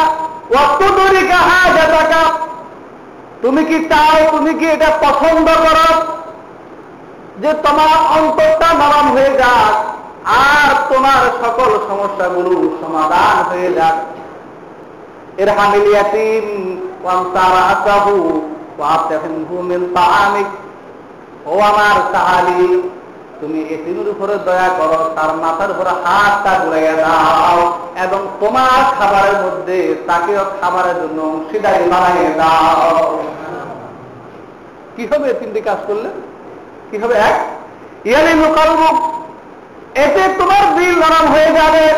ওয়াক্তুদুরিকা 0.53 1.39
হাজাতাকা। 1.51 2.23
তুমি 3.43 3.63
কি 3.71 3.79
চাও, 3.91 4.19
তুমি 4.35 4.53
কি 4.59 4.67
এটা 4.75 4.91
পছন্দ 5.05 5.47
করো? 5.65 5.89
যে 7.43 7.51
তোমার 7.65 7.93
অন্তরটা 8.17 8.69
নরম 8.81 9.07
হয়ে 9.15 9.33
যাক 9.43 9.75
আর 10.27 10.71
তোমার 10.91 11.23
সকল 11.43 11.71
সমস্যাগুলো 11.89 12.53
সমাধান 12.83 13.37
হয়ে 13.51 13.71
যাক। 13.79 13.97
এর 15.43 15.49
হামিলিয়াতিম 15.59 16.45
আসাহু 17.73 18.17
ও 21.53 21.55
আমার 21.71 21.97
সাহালি 22.13 22.65
তুমি 23.41 23.61
এতিমের 23.75 24.09
উপরে 24.15 24.35
দয়া 24.49 24.69
করো, 24.79 25.01
তার 25.17 25.31
মাথার 25.43 25.71
উপরে 25.75 25.93
হাতটা 26.05 26.53
ঘুরাইয়া 26.63 26.95
দাও 27.03 27.59
এবং 28.05 28.21
তোমার 28.41 28.81
খাবারের 28.99 29.37
মধ্যে 29.45 29.79
তাকেও 30.09 30.43
খাবারের 30.61 30.97
জন্য 31.03 31.19
অংশীদারি 31.33 31.85
বানিয়ে 31.93 32.31
দাও। 32.41 32.97
কি 34.95 35.03
হবে 35.11 35.29
তিনটি 35.41 35.61
কাজ 35.69 35.79
করলে 35.89 36.09
কি 36.91 36.97
হবে 37.03 37.15
এক 37.29 37.37
ইয়ালি 38.09 38.33
মুকারমুক 38.43 38.97
এতে 39.95 40.23
তোমার 40.39 40.75
দিল 40.75 40.99
নরম 40.99 41.27
হয়ে 41.33 41.53
যাবে। 41.53 41.93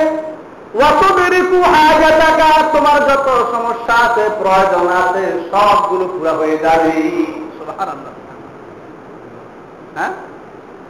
তোমার 2.72 3.08
যত 3.08 3.48
সমস্যা 3.52 3.94
আছে, 3.94 4.30
প্রয়োজন 4.38 4.88
আছে, 4.88 5.24
সবগুলো 5.50 6.04
পুরা 6.06 6.32
হয়ে 6.32 6.58
যাবে। 6.58 6.92
হ্যাঁ? 9.96 10.10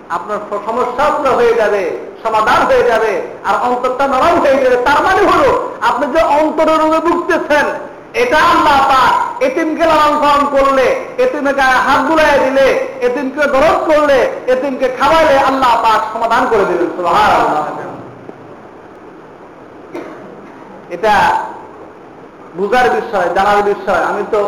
আপনার 0.08 0.38
সমস্যা 0.66 1.04
পুরো 1.10 1.30
হয়ে 1.30 1.54
যাবে, 1.54 1.98
সমাধান 2.22 2.66
হয়ে 2.66 2.82
যাবে, 2.82 3.22
আর 3.44 3.54
অন্তরটা 3.62 4.06
নরম 4.06 4.40
হয়ে 4.40 4.64
যাবে। 4.64 4.76
তার 4.76 5.02
মানে 5.02 5.22
হলো, 5.32 5.72
আপনি 5.80 6.06
যে 6.06 6.24
অন্তরের 6.24 6.78
রোগে 6.80 6.98
ভুগতেছেন 6.98 7.66
এটা 8.22 8.38
আল্লাহ 8.53 8.79
পাক 8.90 9.12
এতিমকে 9.46 9.85
লালন 9.90 10.14
পালন 10.22 10.42
করলে 10.57 10.87
এতিমকে 11.24 11.53
গায়ে 11.61 11.79
হাত 11.87 12.00
বুলাই 12.09 12.37
দিলে, 12.44 12.66
এতিমকে 13.07 13.42
দরদ 13.55 13.79
করলে, 13.90 14.18
এতিমকে 14.53 14.87
খাওয়াইলে 14.98 15.37
আল্লাহ 15.48 15.72
পাক 15.85 16.00
সমাধান 16.12 16.42
করে 16.50 16.64
দিলেন 16.70 16.90
এটা 20.94 21.14
বুঝার 22.57 22.87
বিষয়, 22.98 23.29
জানার 23.37 23.61
বিষয়। 23.70 24.03
আমি 24.11 24.22
তো 24.33 24.40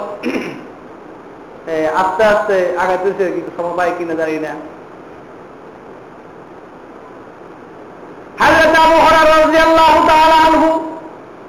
আস্তে 2.00 2.22
আস্তে 2.32 2.56
আগাতেছে 2.82 3.24
কিন্তু 3.34 3.50
সমবায় 3.56 3.92
কিনে 3.98 4.14
জানি 4.20 4.38
না। 4.46 4.52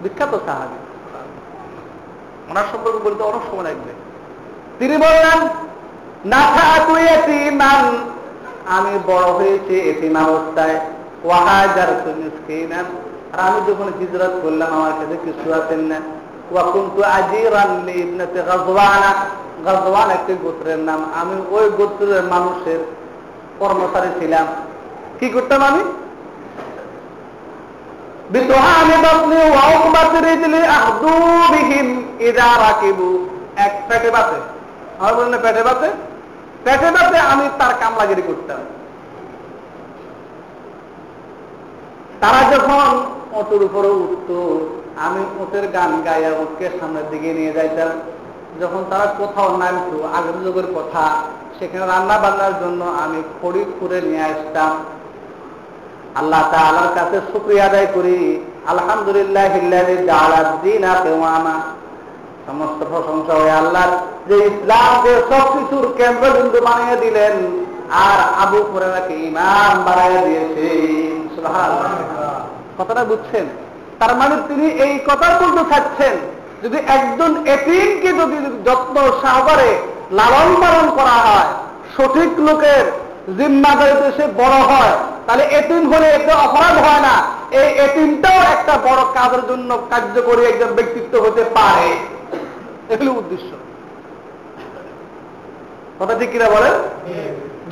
বিখ্যাত 0.03 0.33
সাহাবী। 0.45 0.77
ওনার 2.49 2.63
সম্পর্কে 2.71 2.97
বলতে 2.97 3.23
অনেক 3.23 3.41
সময় 3.51 3.63
লাগবে। 3.63 3.91
তিনি 4.79 4.97
বললেন 4.97 5.47
নাথা 6.25 6.83
তুই 6.87 7.07
এতিমান 7.07 7.97
আমি 8.67 8.99
বড় 9.07 9.25
হয়েছি 9.25 9.75
এতিম 9.79 10.15
অবস্থায়। 10.17 10.79
ওয়াহাজার 11.23 12.13
মিসকিনান। 12.17 12.85
আর 13.33 13.39
আমি 13.39 13.71
যখন 13.71 13.91
হিজরত 13.99 14.39
করলাম, 14.41 14.73
আমার 14.73 14.91
কাছে 14.91 15.17
কিছু 15.23 15.53
আছেন 15.53 15.79
না। 15.79 15.95
ওয়াকুন্তু 16.51 17.03
আজিরান 17.03 17.81
লিবনাতি 17.85 18.39
গাজওয়ানা 18.39 19.11
গাজওয়ান 19.65 20.09
একটি 20.09 20.33
গোত্রের 20.33 20.79
নাম। 20.79 21.11
আমি 21.15 21.41
ওই 21.49 21.69
গোত্রের 21.69 22.23
মানুষের 22.23 22.79
কর্মচারী 23.59 24.07
ছিলাম। 24.19 24.47
কি 25.19 25.29
করতাম 25.29 25.63
আমি 25.63 25.83
বাতনি 29.93 30.29
রিজলি 30.29 30.67
আহদু 30.67 31.11
বিহিম 31.51 31.87
ইদা 32.19 32.49
রাকিবু। 32.57 33.29
এক 33.55 33.81
পেটে 33.87 34.09
বাতে। 34.11 34.39
বলেন 35.15 35.39
পেটে 35.41 35.63
বাতে? 35.63 35.87
পেটে 36.63 36.91
বাতে 36.91 37.17
আমি 37.19 37.49
তার 37.57 37.73
কামলাগিরি 37.79 38.21
করতাম। 38.21 38.57
তারা 42.19 42.55
যখন 42.55 43.05
ওটের 43.31 43.61
উপরে 43.63 43.87
উঠত, 43.87 44.29
আমি 44.97 45.21
ওটের 45.39 45.67
গান 45.67 46.01
গাইয়া 46.05 46.29
ওটকে 46.29 46.69
সামনের 46.79 47.09
দিকে 47.09 47.33
নিয়ে 47.33 47.53
যাইতাম। 47.53 47.89
যখন 48.61 48.85
তারা 48.89 49.05
কোথাও 49.17 49.57
নামতো, 49.57 49.97
আগের 50.17 50.43
যুগের 50.43 50.67
কথা, 50.75 51.05
সেখানে 51.59 51.85
রান্না 51.85 52.17
বান্নার 52.17 52.53
জন্য 52.59 52.85
আমি 53.03 53.23
খড়ি 53.41 53.65
খুঁড়ে 53.79 54.01
নিয়ে 54.01 54.23
আসতাম। 54.23 54.83
আল্লাহ 56.19 56.43
তাআলার 56.53 56.89
কাছে 56.95 57.17
শুকরিয়া 57.31 57.65
আদায় 57.65 57.89
করি। 57.95 58.19
আলহামদুলিল্লাহ 58.67 59.45
সমস্ত 62.47 62.79
প্রশংসা 62.91 63.33
হয়ে 63.39 63.51
আল্লাহর। 63.51 63.93
যে 64.27 64.35
ইসলামকে 64.49 65.11
সবকিছুর 65.29 65.85
কেন্দ্রবিন্দু 65.97 66.59
বানিয়ে 66.67 66.97
দিলেন, 67.03 67.35
আর 68.07 68.19
আবু 68.43 68.59
হুরায়রাকে 68.69 69.15
ইমাম 69.29 69.75
দিয়েছেন 70.25 71.13
সুবহানাল্লাহ। 71.35 72.33
কথাটা 72.77 73.03
বুঝছেন? 73.03 73.45
তার 73.99 74.13
মানে 74.15 74.35
তিনি 74.47 74.67
এই 74.85 74.93
কথা 75.07 75.27
বলতে 75.41 75.63
চাচ্ছেন, 75.71 76.15
যদি 76.63 76.77
একজন 76.95 77.31
এতিমকে 77.55 78.09
যদি 78.19 78.37
যত্ন 78.65 78.95
সহকারে 79.21 79.71
লালন 80.11 80.49
পালন 80.61 80.85
করা 80.97 81.15
হয়, 81.27 81.49
সঠিক 81.95 82.31
লোকের 82.47 82.85
জিম্মাদারিতে 83.37 84.09
সে 84.17 84.25
বড় 84.41 84.57
হয় 84.71 84.95
তাহলে 85.27 85.43
এতিম 85.43 85.93
হলে 85.93 86.07
এতে 86.09 86.31
অপরাধ 86.31 86.75
হয় 86.85 87.01
না। 87.07 87.15
এই 87.51 87.69
এতিমটাও 87.85 88.39
একটা 88.55 88.73
বড় 88.87 89.01
কাজের 89.13 89.43
জন্য 89.47 89.69
কার্যকরী 89.89 90.43
একজন 90.45 90.67
ব্যক্তিত্ব 90.67 91.13
হতে 91.25 91.43
পারে। 91.43 91.89
এগুলো 92.93 93.11
উদ্দেশ্য। 93.11 93.49
কথা 95.99 96.13
ঠিক 96.19 96.31
কিনা 96.31 96.47
বলেন? 96.49 96.75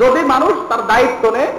যদি 0.02 0.22
মানুষ 0.24 0.54
তার 0.70 0.88
দায়িত্ব 0.88 1.32
নেয়, 1.32 1.52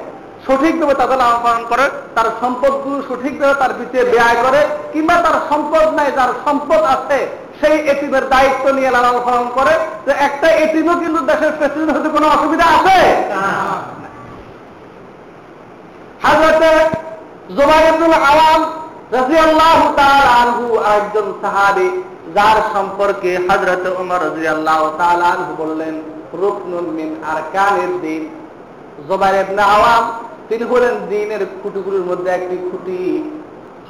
সঠিকভাবে 0.46 0.94
তাদের 0.94 1.18
লালন 1.18 1.40
পালন 1.42 1.64
করে, 1.68 1.85
তার 2.14 2.28
সম্পদগুলো 2.40 3.02
সঠিকভাবে 3.09 3.54
তার 3.54 3.72
পিছিয়ে 3.78 4.04
ব্যয় 4.04 4.37
করে, 4.42 4.61
কিংবা 4.92 5.14
তার 5.14 5.37
সম্পদ 5.48 5.87
নাই, 5.94 6.12
যার 6.12 6.28
সম্পদ 6.44 6.82
আছে, 6.94 7.18
সেই 7.61 7.76
এটিমের 7.88 8.28
দায়িত্ব 8.28 8.64
নিয়ে 8.70 8.90
লালন 8.90 9.16
পালন 9.24 9.46
করে, 9.54 9.74
তো 10.04 10.11
একটা 10.26 10.48
এটিমও 10.48 11.00
কিন্তু 11.00 11.20
দেশের 11.20 11.52
প্রেসিডেন্ট 11.59 11.90
হতে 11.96 12.09
কোনো 12.09 12.26
অসুবিধা 12.28 12.66
আছে? 12.76 12.98
হাজরতে 16.24 16.72
জোবাইদুল 17.57 18.16
আওয়াম 18.31 18.61
রাজিয়াল্লাহু 19.16 19.85
তাআলা 19.98 20.31
আনহু 20.42 20.64
একজন 20.96 21.26
সাহাবী, 21.42 21.88
যার 22.37 22.59
সম্পর্কে 22.74 23.31
হযরত 23.48 23.85
ওমর 24.00 24.20
রাদিয়াল্লাহু 24.29 24.87
তাআলা 24.98 25.24
আনহু 25.35 25.52
বললেন, 25.62 25.94
রুকনুন 26.42 26.87
মিন 26.96 27.09
আরকানিদ 27.33 27.92
দ্বীন 28.02 28.22
জোবাইর 29.09 29.37
ইবনে 29.44 29.62
আওয়াম 29.76 30.05
তিনি 30.48 30.64
হলেন 30.70 30.94
দিনের 31.11 31.42
খুঁটিগুলোর 31.61 32.05
মধ্যে 32.11 32.31
একটি 32.38 32.57
খুঁটি। 32.68 33.00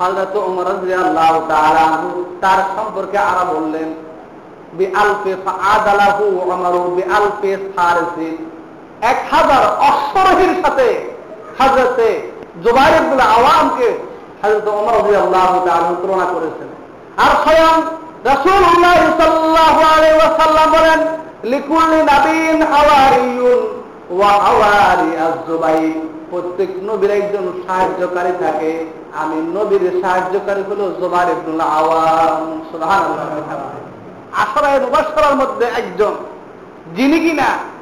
হযরত 0.00 0.34
ওমর 0.48 0.66
রাদিয়াল্লাহু 0.72 1.38
তাআলা 1.50 1.80
আনহু 1.88 2.08
তার 2.42 2.60
সম্পর্কে 2.76 3.18
আরও 3.30 3.44
বললেন 3.54 3.88
বিআলফি 4.78 5.32
ফাআদালাহু 5.44 6.24
ওমরু 6.52 6.80
বিআলফি 6.96 7.50
ফারিসি 7.76 8.30
এক 9.10 9.18
হাজার 9.30 9.62
অশ্বরোহীর 9.88 10.54
সাথে 10.62 10.88
হাজরতে 11.58 12.32
আওয়ামকে 13.20 13.98
রাদিয়াল্লাহু 14.92 15.66
তাআলা 15.66 15.94
তুলনা 16.02 16.24
করেছেন। 16.24 16.68
আর 17.16 17.44
স্বয়ং 17.44 17.82
ওয়াসাল্লাম 20.16 20.70
বলেন, 20.70 21.00
লিকুল্লি 21.44 22.02
নাবিয়িন 22.02 22.62
হাওয়ারিয়ুন 22.62 23.82
ওয়া 24.10 24.28
আজ-জুবাইর। 25.26 26.08
প্রত্যেক 26.30 26.68
নবীর 26.82 27.10
একজন 27.10 27.52
সাহায্যকারী 27.66 28.32
থাকে। 28.40 28.86
আমি 29.16 29.36
নবীর 29.36 30.02
সাহায্যকারী 30.02 30.62
হলো 30.62 30.94
জুবাইর 31.00 31.28
ইবনে 31.28 31.62
আওয়াম। 31.62 32.64
সুবহানাল্লাহ। 32.70 33.70
আশরায়ে 34.32 34.80
মুবাশশারার 34.80 35.36
মধ্যে 35.36 35.66
একজন। 35.66 36.14
যিনি 36.96 37.20
কিনা 37.20 37.75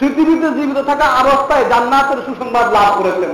পৃথিবীতে 0.00 0.48
জীবিত 0.56 0.78
থাকা 0.90 1.06
অবস্থায় 1.22 1.64
জান্নাতের 1.72 2.18
সুসংবাদ 2.26 2.66
লাভ 2.76 2.90
করেছেন। 2.98 3.30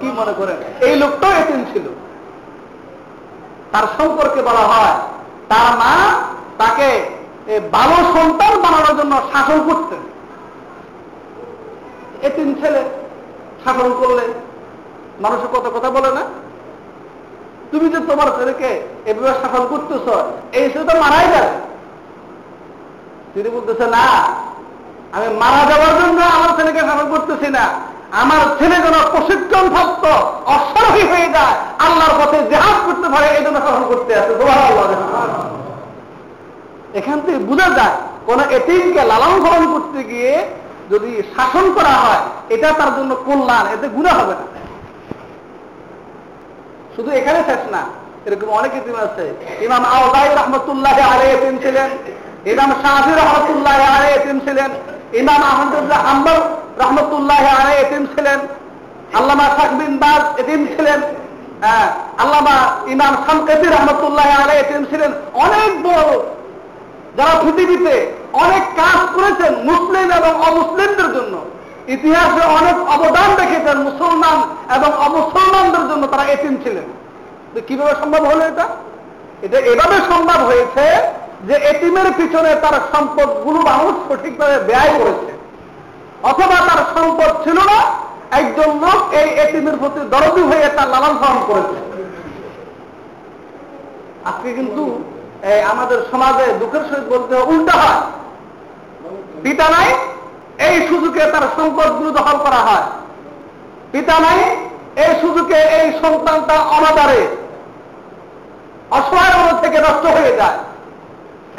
কি 0.00 0.08
মনে 0.18 0.34
করেন? 0.40 0.56
এই 0.86 0.94
লোকটাও 1.02 1.32
এতিম 1.42 1.60
ছিল। 1.72 1.86
তার 3.72 3.86
সম্পর্কে 3.96 4.40
বলা 4.48 4.64
হয়, 4.72 4.94
তার 5.50 5.68
মা 5.80 5.92
তাকে 6.60 6.88
ভালো 7.76 7.96
সন্তান 8.14 8.52
বানানোর 8.64 8.94
জন্য 9.00 9.12
শাসন 9.32 9.58
করতেন 9.68 10.02
এতিম 12.28 12.48
ছেলে 12.60 12.82
শাসন 13.64 13.88
করলে 14.00 14.24
মানুষের 15.24 15.50
কত 15.54 15.66
কথা 15.76 15.90
বলে 15.96 16.10
না? 16.18 16.24
তুমি 17.70 17.86
যে 17.94 18.00
তোমার 18.10 18.28
ছেলেকে 18.38 18.70
এভাবে 19.10 19.32
শাসন 19.42 19.62
করতেছ, 19.72 20.06
এই 20.58 20.66
ছেলে 20.72 20.84
তো 20.88 20.94
মারাই 21.02 21.26
যাবে। 21.34 21.52
তিনি 23.32 23.48
বলতেছে, 23.56 23.86
না 23.96 24.06
আমি 25.16 25.28
মারা 25.42 25.62
যাওয়ার 25.70 25.94
জন্য 26.00 26.18
আমার 26.36 26.50
ছেলেকে 26.58 26.80
শাসন 26.88 27.06
করতেছি 27.14 27.48
না। 27.56 27.64
আমার 28.22 28.42
ছেলে 28.58 28.76
যেন 28.84 28.96
প্রশিক্ষণ 29.14 29.64
প্রাপ্ত, 29.74 30.04
অশ্বারোহী 30.54 31.04
হয়ে 31.12 31.28
যায়, 31.36 31.54
আল্লাহর 31.86 32.14
পথে 32.20 32.38
জেহাদ 32.52 32.78
করতে 32.86 33.06
পারে, 33.14 33.26
এই 33.36 33.42
জন্য 33.46 33.58
শাসন 33.66 33.84
করতে 33.92 34.12
আছে। 34.20 34.32
এখান 37.00 37.18
থেকে 37.24 37.38
বোঝা 37.48 37.68
যায়, 37.78 37.94
কোন 38.28 38.38
এটিমকে 38.56 39.02
লালন 39.10 39.34
পালন 39.44 39.64
করতে 39.74 39.98
গিয়ে 40.10 40.32
যদি 40.92 41.10
শাসন 41.34 41.64
করা 41.76 41.94
হয়, 42.04 42.22
এটা 42.54 42.68
তার 42.80 42.90
জন্য 42.98 43.10
কল্যাণ, 43.26 43.64
এতে 43.74 43.86
গুণা 43.96 44.12
হবে 44.18 44.34
না। 44.40 44.46
শুধু 46.94 47.10
এখানে 47.20 47.40
শেষ 47.48 47.62
না, 47.74 47.82
এরকম 48.26 48.48
অনেক 48.58 48.72
ইতিম 48.80 48.96
আছে। 49.06 49.24
ইমাম 49.66 49.82
আওদাই 49.96 50.28
রহমতুল্লাহ 50.40 50.96
আলে 51.12 51.26
এতিম 51.36 51.54
ছিলেন, 51.64 51.88
ইমাম 52.52 52.70
শাহি 52.82 53.12
রহমতুল্লাহ 53.22 53.76
আলে 53.96 54.08
এতিম 54.18 54.38
ছিলেন 54.46 54.70
ইমাম 55.20 55.42
আহমদুল্লাহ 55.52 56.00
আম্বর 56.12 56.40
রহমতুল্লাহ 56.82 57.42
আলে 57.60 57.74
এতিম 57.84 58.06
ছিলেন। 58.14 58.38
আল্লামা 59.18 59.46
শাকবিন 59.56 59.92
বাজ 59.98 60.22
এতিম 60.40 60.66
ছিলেন। 60.74 61.00
হ্যাঁ 61.64 61.88
আল্লামা 62.22 62.56
ইমাম 62.86 63.14
শামকাতি 63.26 63.66
রহমতুল্লাহ 63.66 64.28
আলে 64.42 64.54
এতিম 64.58 64.82
ছিলেন। 64.90 65.10
অনেক 65.44 65.70
বড় 65.86 66.10
যারা 67.16 67.34
পৃথিবীতে 67.42 67.94
অনেক 68.32 68.62
কাজ 68.80 68.98
করেছেন 69.16 69.52
মুসলিম 69.70 70.10
এবং 70.18 70.32
অমুসলিমদের 70.48 71.08
জন্য। 71.16 71.34
ইতিহাসে 71.94 72.42
অনেক 72.58 72.76
অবদান 72.94 73.30
রেখেছেন 73.42 73.76
মুসলমান 73.88 74.38
এবং 74.76 74.90
অমুসলমানদের 75.06 75.84
জন্য 75.90 76.06
তারা 76.06 76.24
এতিম 76.24 76.54
ছিলেন। 76.64 76.86
কীভাবে 77.68 77.94
সম্ভব 78.00 78.22
হলো 78.30 78.42
এটা? 78.46 78.66
এটা 79.42 79.58
এভাবে 79.58 79.96
সম্ভব 80.10 80.40
হয়েছে 80.50 80.84
যে 81.48 81.54
এতিমের 81.72 82.08
পিছনে 82.18 82.50
তার 82.64 82.76
সম্পদগুলো 82.92 83.58
মানুষ 83.70 83.94
সঠিকভাবে 84.08 84.56
ব্যয় 84.68 84.92
করেছে। 84.98 85.30
অথবা 86.30 86.56
তার 86.68 86.80
সম্পদ 86.94 87.30
ছিল 87.44 87.58
না, 87.70 87.78
একজন 88.40 88.70
লোক 88.84 88.98
এই 89.20 89.28
এতিমের 89.44 89.76
প্রতি 89.80 90.00
দরদি 90.12 90.42
হয়ে 90.50 90.66
তার 90.76 90.88
লালন 90.94 91.14
পালন 91.22 91.40
করেছে। 91.50 91.78
আজকে 94.28 94.48
কিন্তু 94.58 94.84
আমাদের 95.72 95.98
সমাজে 96.10 96.46
দুঃখের 96.60 96.84
সহিত 96.88 97.06
বলতে 97.12 97.34
উল্টা 97.52 97.74
হয়। 97.82 98.00
পিতা 99.44 99.66
নাই, 99.76 99.88
এই 100.68 100.76
সুযোগে 100.88 101.22
তার 101.34 101.44
সম্পদগুলো 101.56 102.10
দখল 102.18 102.36
করা 102.46 102.60
হয়। 102.68 102.86
পিতা 103.92 104.16
নাই, 104.26 104.40
এই 105.04 105.12
সুযোগে 105.22 105.60
এই 105.78 105.86
সন্তানটা 106.02 106.56
অনাদারে, 106.76 107.20
অসহায় 108.98 109.34
থেকে 109.62 109.78
নষ্ট 109.86 110.04
হয়ে 110.16 110.32
যায়। 110.40 110.58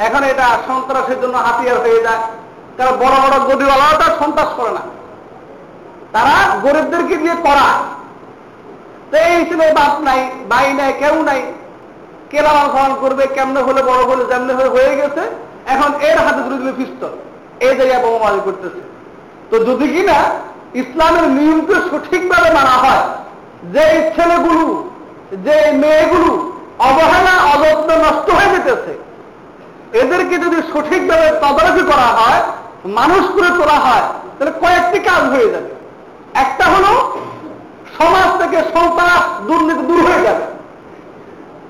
এখন 0.06 0.24
এটা 0.24 0.48
সন্ত্রাসের 0.68 1.22
জন্য 1.22 1.38
হাতিয়ার 1.38 1.78
হয়ে 1.80 2.04
যায়। 2.04 2.22
কারণ 2.78 2.94
বড় 2.98 3.16
বড় 3.24 3.36
গদিওয়ালাটা 3.40 4.08
সন্ত্রাস 4.20 4.48
করে 4.58 4.72
না। 4.72 4.84
তারা 6.12 6.36
গরিবদেরকে 6.62 7.16
দিয়ে 7.18 7.36
করা। 7.36 7.68
তো 9.12 9.18
এই 9.18 9.46
ছেলে 9.46 9.74
বাপ 9.74 10.00
নাই, 10.00 10.32
ভাই 10.50 10.74
নাই, 10.74 10.94
কেউ 11.00 11.24
নাই। 11.24 11.42
কে 12.30 12.42
লালন 12.42 12.68
পালন 12.74 12.96
করবে, 13.02 13.28
কেমনে 13.28 13.62
হলে, 13.62 13.82
বড় 13.84 14.02
হলে, 14.04 14.26
যেমনে 14.26 14.54
হলে, 14.54 14.70
হয়ে 14.70 14.96
গেছে। 14.96 15.24
এখন 15.66 15.92
এর 16.02 16.18
হাতে 16.18 16.42
ধরে 16.42 16.58
দিল 16.58 16.72
পিস্তল। 16.78 17.14
এই 17.60 17.76
জায়গায় 17.78 18.02
বোমাবাজি 18.04 18.40
করতেছে। 18.46 18.82
তো 19.50 19.56
যদি 19.66 19.88
কিনা 19.88 20.18
ইসলামের 20.74 21.24
নিয়মকে 21.24 21.74
সঠিকভাবে 21.74 22.50
মানা 22.50 22.76
হয় 22.84 23.04
যে 23.74 24.12
ছেলেগুলো 24.16 24.66
যে 25.32 25.72
মেয়েগুলো 25.72 26.32
অবহেলা, 26.80 27.34
অযত্ন 27.54 27.90
নষ্ট 28.06 28.28
হয়ে 28.30 28.50
যেতেছে 28.56 29.11
এদেরকে 29.94 30.38
যদি 30.38 30.56
সঠিকভাবে 30.74 31.32
তদারকি 31.42 31.82
করা 31.82 32.08
হয়, 32.08 32.42
মানুষ 32.86 33.32
করে 33.32 33.48
তোলা 33.48 33.80
হয়, 33.80 34.04
তাহলে 34.40 34.52
কয়েকটি 34.52 35.00
কাজ 35.00 35.30
হয়ে 35.30 35.52
যাবে। 35.52 35.70
একটা 36.34 36.66
হলো, 36.66 37.18
সমাজ 37.98 38.42
থেকে 38.42 38.58
সন্ত্রাস 38.58 39.42
দুর্নীতি 39.48 39.82
দূর 39.82 40.12
হয়ে 40.12 40.22
যাবে। 40.22 40.44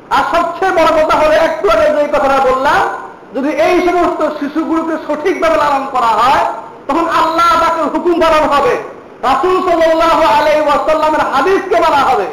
আর 0.10 0.23
সবচেয়ে 0.36 0.71
বড় 0.71 1.05
কথা 1.05 1.17
হলো, 1.17 1.31
একটু 1.31 1.69
আগে 1.69 1.89
যে 1.89 2.07
কথাটা 2.07 2.51
বললাম, 2.51 2.88
যদি 3.36 3.49
এই 3.49 3.88
সমস্ত 3.88 4.39
শিশুগুলোকে 4.39 4.97
সঠিকভাবে 5.07 5.55
লালন 5.55 5.88
করা 5.91 6.07
হয়, 6.07 6.45
তখন 6.88 7.10
আল্লাহ 7.10 7.62
তাকে 7.62 7.81
হুকুম 7.81 8.21
পালন 8.21 8.49
হবে। 8.49 8.77
রাসুল 9.23 9.69
সাল্লাহ 9.69 10.39
আলাই 10.39 10.62
ওয়াসাল্লামের 10.62 11.21
হাদিসকে 11.34 11.75
মানা 11.75 11.97
হবে। 11.97 12.25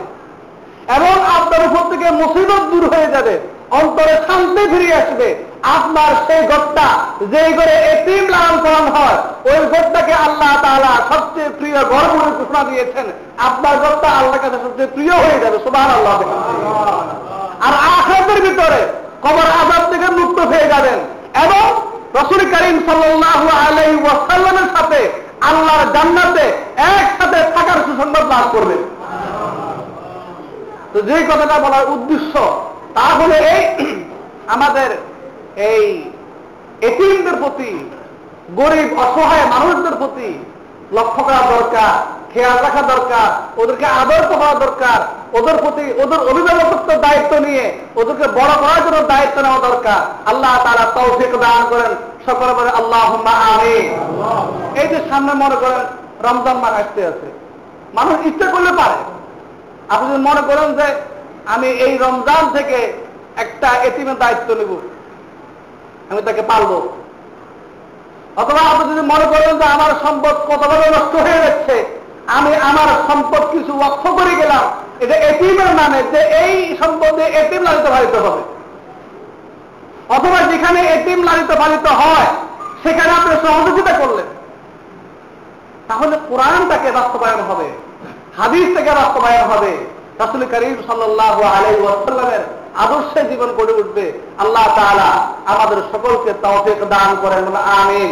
এবং 0.89 1.25
আপনার 1.37 1.67
উপর 1.67 1.91
থেকে 1.91 2.11
মুসিবত 2.11 2.61
দূর 2.61 2.95
হয়ে 2.95 3.07
যাবে। 3.07 3.58
অন্তরে 3.79 4.15
শান্তি 4.29 4.63
ফিরে 4.73 4.89
আসবে। 5.01 5.29
আপনার 5.77 6.13
সেই 6.27 6.43
ঘরটা 6.51 6.87
যে 7.33 7.43
ঘরে 7.57 7.77
এতিম 7.93 8.25
লালন 8.35 8.57
পালন 8.65 8.87
হয়, 8.97 9.19
ওই 9.51 9.61
ঘরটাকে 9.73 10.15
আল্লাহ 10.27 10.53
তাআলা 10.65 10.93
সবচেয়ে 11.11 11.51
প্রিয় 11.59 11.79
ঘর 11.93 12.07
বলে 12.19 12.33
ঘোষণা 12.39 12.63
দিয়েছেন। 12.71 13.07
আপনার 13.49 13.75
ঘরটা 13.83 14.09
আল্লাহর 14.19 14.43
কাছে 14.45 14.59
সবচেয়ে 14.65 14.91
প্রিয় 14.97 15.15
হয়ে 15.25 15.39
যাবে 15.45 15.59
সুবাহ 15.65 15.87
আল্লাহ 15.97 16.17
আর 17.67 17.75
আখরাতের 17.97 18.41
ভিতরে 18.47 18.81
কবর 19.25 19.49
আজাদ 19.61 19.83
থেকে 19.93 20.09
মুক্ত 20.19 20.39
হয়ে 20.51 20.67
যাবেন। 20.73 20.99
এবং 21.45 21.65
রসুল 22.19 22.43
করিম 22.53 22.77
সাল্লাহ 22.89 23.41
আলাই 23.65 23.91
ওয়াসাল্লামের 24.05 24.69
সাথে 24.77 25.01
আল্লাহর 25.51 25.87
জান্নাতে 25.95 26.45
একসাথে 26.95 27.39
থাকার 27.55 27.79
সুসংবাদ 27.87 28.25
লাভ 28.33 28.45
করবেন। 28.55 28.81
তো 30.93 30.99
যে 31.09 31.17
কথাটা 31.31 31.57
বলার 31.65 31.85
উদ্দেশ্য 31.95 32.35
তা 32.95 33.07
হলো 33.19 33.37
এই 33.55 33.65
আমাদের 34.55 34.89
এই 35.73 35.85
এটিএমদের 36.89 37.37
প্রতি, 37.43 37.73
গরিব, 38.61 38.89
অসহায় 39.05 39.47
মানুষদের 39.55 39.95
প্রতি 40.01 40.29
লক্ষ্য 40.97 41.21
করা 41.27 41.41
দরকার, 41.55 41.93
খেয়াল 42.33 42.57
রাখা 42.67 42.83
দরকার, 42.95 43.29
ওদেরকে 43.61 43.87
আদর 44.01 44.23
করা 44.31 44.55
দরকার, 44.65 44.99
ওদের 45.39 45.57
প্রতি, 45.63 45.85
ওদের 46.03 46.21
অভিভাবকত্ব 46.31 46.89
দায়িত্ব 47.05 47.33
নিয়ে 47.47 47.65
ওদেরকে 47.97 48.27
বড় 48.39 48.53
করার 48.63 48.81
জন্য 48.85 48.99
দায়িত্ব 49.13 49.37
নেওয়া 49.45 49.61
দরকার। 49.69 50.01
আল্লাহ 50.31 50.53
তারা 50.67 50.85
তৌফিক 50.99 51.33
দান 51.45 51.61
করেন। 51.71 51.93
সকলে 52.27 52.53
বলে 52.59 52.71
আল্লাহ 52.81 53.09
আমি 53.55 53.77
এই 54.81 54.87
যে 54.93 54.99
সামনে 55.11 55.33
মনে 55.43 55.57
করেন 55.63 55.83
রমজান 56.27 56.57
মাস 56.63 56.75
আসতে 56.81 57.01
আছে। 57.11 57.29
মানুষ 57.95 58.15
ইচ্ছে 58.29 58.47
করলে 58.55 58.73
পারে। 58.81 58.99
আপনি 59.93 60.07
যদি 60.11 60.23
মনে 60.29 60.43
করেন 60.49 60.69
যে 60.79 60.87
আমি 61.55 61.69
এই 61.85 61.93
রমজান 62.05 62.43
থেকে 62.57 62.79
একটা 63.37 63.69
এটিমের 63.89 64.19
দায়িত্ব 64.19 64.49
নেব। 64.55 64.73
আমি 66.11 66.21
তাকে 66.23 66.43
পালবো। 66.43 66.79
অথবা 68.37 68.61
আপনি 68.71 68.83
যদি 68.91 69.03
মনে 69.13 69.27
করেন 69.33 69.53
যে 69.61 69.65
আমার 69.65 69.91
সম্পদ 70.03 70.35
কতভাবে 70.51 70.87
নষ্ট 70.97 71.15
হয়ে 71.27 71.43
যাচ্ছে, 71.45 71.77
আমি 72.27 72.51
আমার 72.71 72.89
সম্পদ 73.09 73.43
কিছু 73.55 73.73
লক্ষ্য 73.85 74.09
করে 74.19 74.33
গেলাম, 74.37 74.65
এটা 75.01 75.17
এটিমের 75.31 75.71
নামে 75.81 76.01
যে 76.13 76.21
এই 76.43 76.77
সম্পদে 76.81 77.25
এটিম 77.41 77.63
লালিত 77.63 77.87
পালিত 77.95 78.15
হবে। 78.25 78.43
অথবা 80.17 80.39
যেখানে 80.53 80.81
এটিম 80.95 81.21
লালিত 81.23 81.51
পালিত 81.61 81.87
হয়, 82.01 82.29
সেখানে 82.83 83.13
আপনি 83.19 83.35
সহযোগিতা 83.45 83.93
করলেন। 84.01 84.29
তাহলে 85.89 86.15
কোরআন 86.29 86.61
তাকে 86.71 86.89
বাস্তবায়ন 86.99 87.41
হবে, 87.41 87.69
হাদিস 88.39 88.67
থেকে 88.77 88.91
বাস্তবায়ন 89.01 89.45
হবে। 89.53 89.73
রাসুল 90.23 90.43
করিম 90.53 90.77
সাল্লাহ 90.89 91.37
আলাই 91.57 91.77
ওয়াসাল্লামের 91.83 92.43
আদর্শে 92.85 93.21
জীবন 93.31 93.51
গড়ে 93.59 93.75
উঠবে, 93.81 94.07
আল্লাহ 94.43 94.67
তাআলা 94.79 95.11
আমাদের 95.53 95.79
সকলকে 95.93 96.31
তৌফিক 96.45 96.81
দান 96.95 97.11
করেন 97.23 97.41
বলে 97.49 97.63
আমিন। 97.81 98.11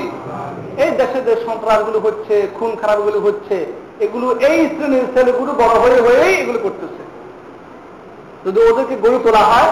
এই 0.83 0.91
দেশে 1.01 1.19
যে 1.27 1.35
সন্ত্রাসগুলো 1.47 1.99
হচ্ছে, 2.07 2.35
খুন 2.57 2.71
খারাপগুলো 2.81 3.19
হচ্ছে, 3.27 3.57
এগুলো 4.05 4.27
এই 4.49 4.59
শ্রেণির 4.75 5.07
ছেলেগুলো 5.15 5.51
বড় 5.63 5.75
হয়ে 5.85 5.99
হয়েই 6.07 6.35
এগুলো 6.43 6.59
করতেছে। 6.65 7.03
যদি 8.45 8.59
ওদেরকে 8.69 8.97
গড়ে 9.05 9.19
তোলা 9.25 9.43
হয় 9.51 9.71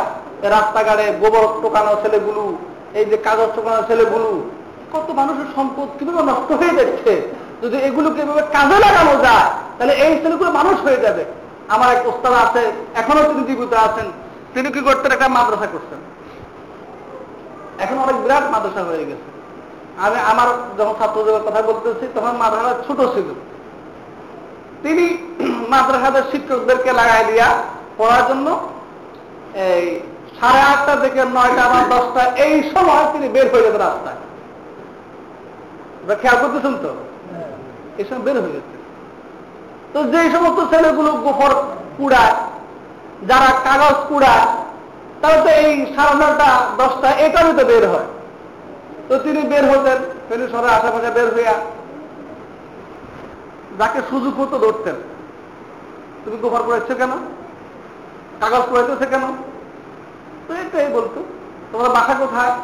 রাস্তাঘাটে 0.55 1.07
গোবর 1.23 1.44
টোকানো 1.62 1.92
ছেলেগুলো, 2.03 2.42
এই 2.99 3.05
যে 3.11 3.16
কাগজ 3.27 3.49
টোকানো 3.57 3.81
ছেলেগুলো, 3.88 4.31
কত 4.92 5.09
মানুষের 5.20 5.49
সম্পদ 5.57 5.88
কীভাবে 5.99 6.23
নষ্ট 6.31 6.49
হয়ে 6.61 6.77
যাচ্ছে? 6.79 7.12
যদি 7.62 7.77
এগুলোকে 7.88 8.20
এভাবে 8.25 8.42
কাজে 8.57 8.77
লাগানো 8.85 9.14
যায়, 9.25 9.49
তাহলে 9.77 9.94
এই 10.05 10.12
ছেলেগুলো 10.23 10.51
মানুষ 10.61 10.77
হয়ে 10.87 11.03
যাবে। 11.07 11.25
আমার 11.74 11.88
এক 11.96 12.03
ওস্তাদ 12.12 12.35
আছে 12.44 12.62
এখনও 13.00 13.22
তিনি 13.29 13.42
জীবিত 13.48 13.72
আছেন। 13.87 14.09
তিনি 14.55 14.68
কি 14.74 14.81
করতেন? 14.88 15.11
একটা 15.12 15.29
মাদ্রাসা 15.37 15.68
করছেন 15.74 16.00
এখন 17.83 17.96
অনেক 18.05 18.16
বিরাট 18.24 18.44
মাদ্রাসা 18.55 18.83
হয়ে 18.90 19.05
গেছে। 19.11 19.29
আমি 20.05 20.18
আমার 20.33 20.48
যখন 20.79 20.94
ছাত্রদের 21.00 21.44
কথা 21.46 21.61
বলতেছি 21.70 22.05
তখন 22.14 22.35
মাদ্রাসা 22.42 22.72
ছোট 22.87 22.98
ছিল। 23.14 23.29
তিনি 24.85 25.05
মাদ্রাসাদের 25.72 26.24
শিক্ষকদেরকে 26.33 26.90
লাগাই 27.00 27.24
দিয়া 27.31 27.48
পড়ার 27.98 28.22
জন্য 28.29 28.46
এই 29.66 29.85
সাড়ে 30.38 30.61
আটটা 30.72 30.94
থেকে 31.03 31.20
নয়টা 31.37 31.64
বা 31.72 31.79
দশটা 31.92 32.22
এই 32.44 32.55
সময় 32.72 33.05
তিনি 33.12 33.27
বের 33.35 33.46
হয়ে 33.53 33.64
যাবেন 33.66 33.83
রাস্তায়। 33.87 34.20
খেয়াল 36.22 36.38
করতেছেন 36.42 36.74
তো? 36.85 36.90
এই 37.98 38.05
সময় 38.09 38.24
বের 38.27 38.37
হয়ে 38.42 38.55
গেছে 38.57 38.73
তো 39.94 39.98
যে 40.12 40.20
সমস্ত 40.35 40.61
ছেলেগুলো 40.72 41.11
গোফর 41.24 41.52
কুড়ায়, 41.98 42.35
যারা 43.30 43.50
কাগজ 43.66 43.96
কুড়ায়, 44.09 44.46
তারা 45.20 45.37
তো 45.44 45.50
এই 45.64 45.72
সাড়ে 45.94 46.14
নটা 46.20 46.50
দশটা 46.80 47.09
এটারও 47.24 47.52
তো 47.59 47.64
বের 47.70 47.85
হয়। 47.92 48.09
তো 49.09 49.14
তিনি 49.24 49.40
বের 49.50 49.64
হতেন 49.70 49.98
তিনি 50.28 50.44
সবাই 50.54 50.70
আশেপাশে 50.76 51.11
বের 51.16 51.28
হইয়া 51.35 51.54
যাকে 53.78 54.00
সুযোগ 54.11 54.35
হতো 54.40 54.57
ধরতেন। 54.64 54.96
তুমি 56.22 56.37
গোফর 56.42 56.62
করেছ 56.68 56.90
কেন? 57.00 57.12
কাগজ 58.40 58.64
করেছে 58.72 59.07
কেন? 59.12 59.24
তো 60.46 60.50
এটাই 60.62 60.88
বলতো, 60.96 61.18
তোমার 61.72 61.90
বাসা 61.96 62.14
কোথায়? 62.22 62.54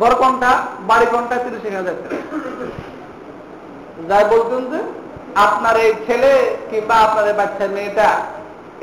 ঘর 0.00 0.12
কোনটা? 0.20 0.50
বাড়ি 0.88 1.06
কোনটা? 1.12 1.34
তিনি 1.44 1.58
সেখানে 1.62 1.84
যাচ্ছেন 1.88 2.10
যাই 4.08 4.24
বলতেন 4.32 4.62
যে 4.72 4.80
আপনার 5.44 5.74
এই 5.84 5.92
ছেলে 6.06 6.32
কিংবা 6.70 6.94
আপনার 7.06 7.24
এই 7.30 7.36
বাচ্চা 7.40 7.64
মেয়েটা, 7.76 8.08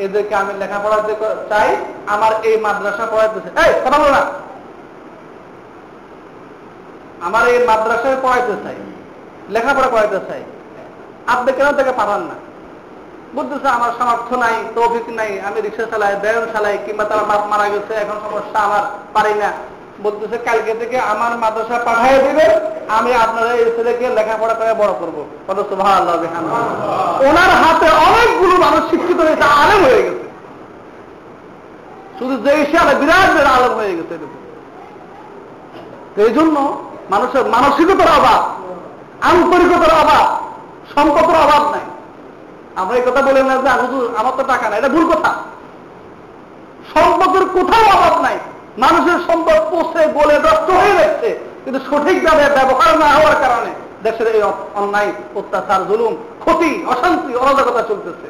এদেরকে 0.03 0.33
আমি 0.41 0.53
লেখাপড়াতে 0.61 1.13
চাই, 1.51 1.69
আমার 2.13 2.31
এই 2.49 2.55
মাদ্রাসা 2.65 3.05
পড়াইতে 3.11 3.39
এই, 3.63 3.71
কথা 3.83 3.97
বলো 4.01 4.11
না। 4.17 4.23
আমার 7.27 7.43
এই 7.53 7.59
মাদ্রাসায় 7.69 8.17
পড়াইতে 8.23 8.55
চাই, 8.63 8.77
লেখাপড়া 9.53 9.89
করাইতে 9.93 10.19
চাই। 10.29 10.41
আপনি 11.33 11.49
কেন 11.57 11.67
থেকে 11.79 11.91
পাঠান 11.99 12.21
না? 12.29 12.35
বুঝতেছে 13.35 13.69
আমার 13.77 13.91
সামর্থ্য 13.99 14.35
নাই, 14.43 14.55
তৌফিক 14.75 15.05
নাই, 15.19 15.31
আমি 15.47 15.57
রিক্সা 15.65 15.85
চালাই 15.91 16.13
ব্যায়াম 16.23 16.45
চালাই, 16.53 16.75
কিংবা 16.85 17.03
তার 17.09 17.21
মারা 17.51 17.65
গেছে, 17.73 17.93
এখন 18.03 18.17
সমস্যা 18.25 18.59
আমার, 18.67 18.83
পারি 19.15 19.33
না। 19.41 19.49
বলতেছে, 20.03 20.37
কালকে 20.47 20.73
থেকে 20.81 20.97
আমার 21.13 21.31
মাদ্রাসা 21.43 21.77
পাঠাই 21.87 22.17
দিবে 22.25 22.45
আমি 22.97 23.11
আপনারা 23.25 23.51
এই 23.61 23.69
ছেলেকে 23.75 24.05
লেখাপড়া 24.17 24.55
করে 24.59 24.71
বড় 24.81 24.93
করব। 25.01 25.17
কত 25.47 25.59
সুবহানাল্লাহ 25.71 26.15
ওনার 27.27 27.51
হাতে 27.61 27.87
অনেকগুলো 28.07 28.55
মানুষ 28.65 28.81
শিক্ষিত 28.91 29.19
হয়েছে 29.27 29.45
আলেম 29.61 29.81
হয়ে 29.87 30.01
গেছে। 30.07 30.25
শুধু 32.17 32.35
যে 32.45 32.53
সালে 32.71 32.93
বিরাট 33.01 33.29
বিরাট 33.35 33.53
আলেম 33.57 33.73
হয়ে 33.79 33.95
গেছে 33.99 34.13
এই 36.25 36.31
জন্য 36.37 36.55
মানুষের 37.13 37.43
মানসিকতার 37.55 38.11
অভাব, 38.19 38.41
আন্তরিকতার 39.31 39.93
অভাব, 40.01 40.25
সম্পদের 40.93 41.37
অভাব 41.45 41.63
নাই। 41.73 41.85
আমরা 42.79 42.93
এই 42.99 43.03
কথা 43.07 43.21
বলে 43.27 43.41
না 43.49 43.55
যে 43.63 43.69
আমার 44.19 44.33
তো 44.39 44.43
টাকা 44.51 44.65
নাই, 44.69 44.77
এটা 44.81 44.91
ভুল 44.95 45.05
কথা। 45.11 45.31
সম্পদের 46.93 47.43
কোথাও 47.55 47.85
অভাব 47.95 48.15
নাই। 48.25 48.37
মানুষের 48.77 49.17
সম্পদ 49.27 49.59
পচে, 49.71 50.01
গলে, 50.07 50.35
নষ্ট 50.39 50.67
হয়ে 50.71 50.95
যাচ্ছে। 50.99 51.29
কিন্তু 51.63 51.79
সঠিকভাবে 51.89 52.45
ব্যবহার 52.55 52.99
না 52.99 53.05
হওয়ার 53.05 53.35
কারণে 53.41 53.71
দেশের 54.03 54.27
এই 54.35 54.41
অন্যায়, 54.75 55.11
অত্যাচার, 55.35 55.87
জুলুম, 55.87 56.15
ক্ষতি, 56.39 56.85
অশান্তি, 56.87 57.35
অরাজকতা 57.35 57.81
চলতেছে। 57.81 58.27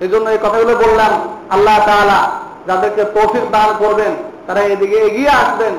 এই 0.00 0.08
জন্য 0.08 0.30
এই 0.30 0.38
কথাগুলো 0.42 0.76
বললাম, 0.76 1.12
আল্লাহ 1.50 1.78
তাআলা 1.86 2.18
যাদেরকে 2.66 3.04
তৌফিক 3.04 3.50
দান 3.50 3.74
করবেন, 3.78 4.12
তারা 4.46 4.60
এদিকে 4.60 4.96
এগিয়ে 4.96 5.28
আসবেন 5.28 5.74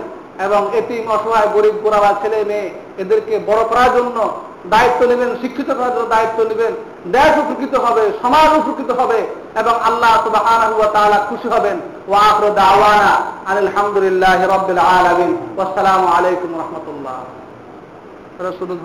এবং 0.46 0.62
এতিম, 0.74 1.12
অসহায়, 1.12 1.48
গরিব 1.54 1.76
গোড়াবা 1.84 2.14
ছেলে, 2.22 2.46
মেয়ে, 2.46 2.70
এদেরকে 2.98 3.40
বড় 3.48 3.62
করার 3.64 3.90
জন্য 3.96 4.18
দায়িত্ব 4.66 5.06
নেবেন, 5.06 5.30
শিক্ষিত 5.42 5.70
করার 5.72 5.94
জন্য 5.96 6.06
দায়িত্ব 6.06 6.44
নেবেন। 6.44 6.74
দেশ 7.16 7.34
উপকৃত 7.44 7.74
হবে, 7.86 8.04
সমাজ 8.22 8.50
উপকৃত 8.62 8.92
হবে 9.00 9.20
এবং 9.62 9.74
আল্লাহ 9.88 10.12
সুবাহ 10.26 10.46
খুশি 11.30 11.48
হবেন। 11.48 11.78
ওয়াফর 12.08 12.46
দাওয়ানা 12.62 13.14
আলহামদুলিল্লাহ 13.52 14.40
আসসালাম 14.52 15.30
আসসালামু 15.64 16.08
আলাইকুম 16.18 16.50
রহমতুল্লাহ। 16.62 17.20
রসুলুদ 18.48 18.80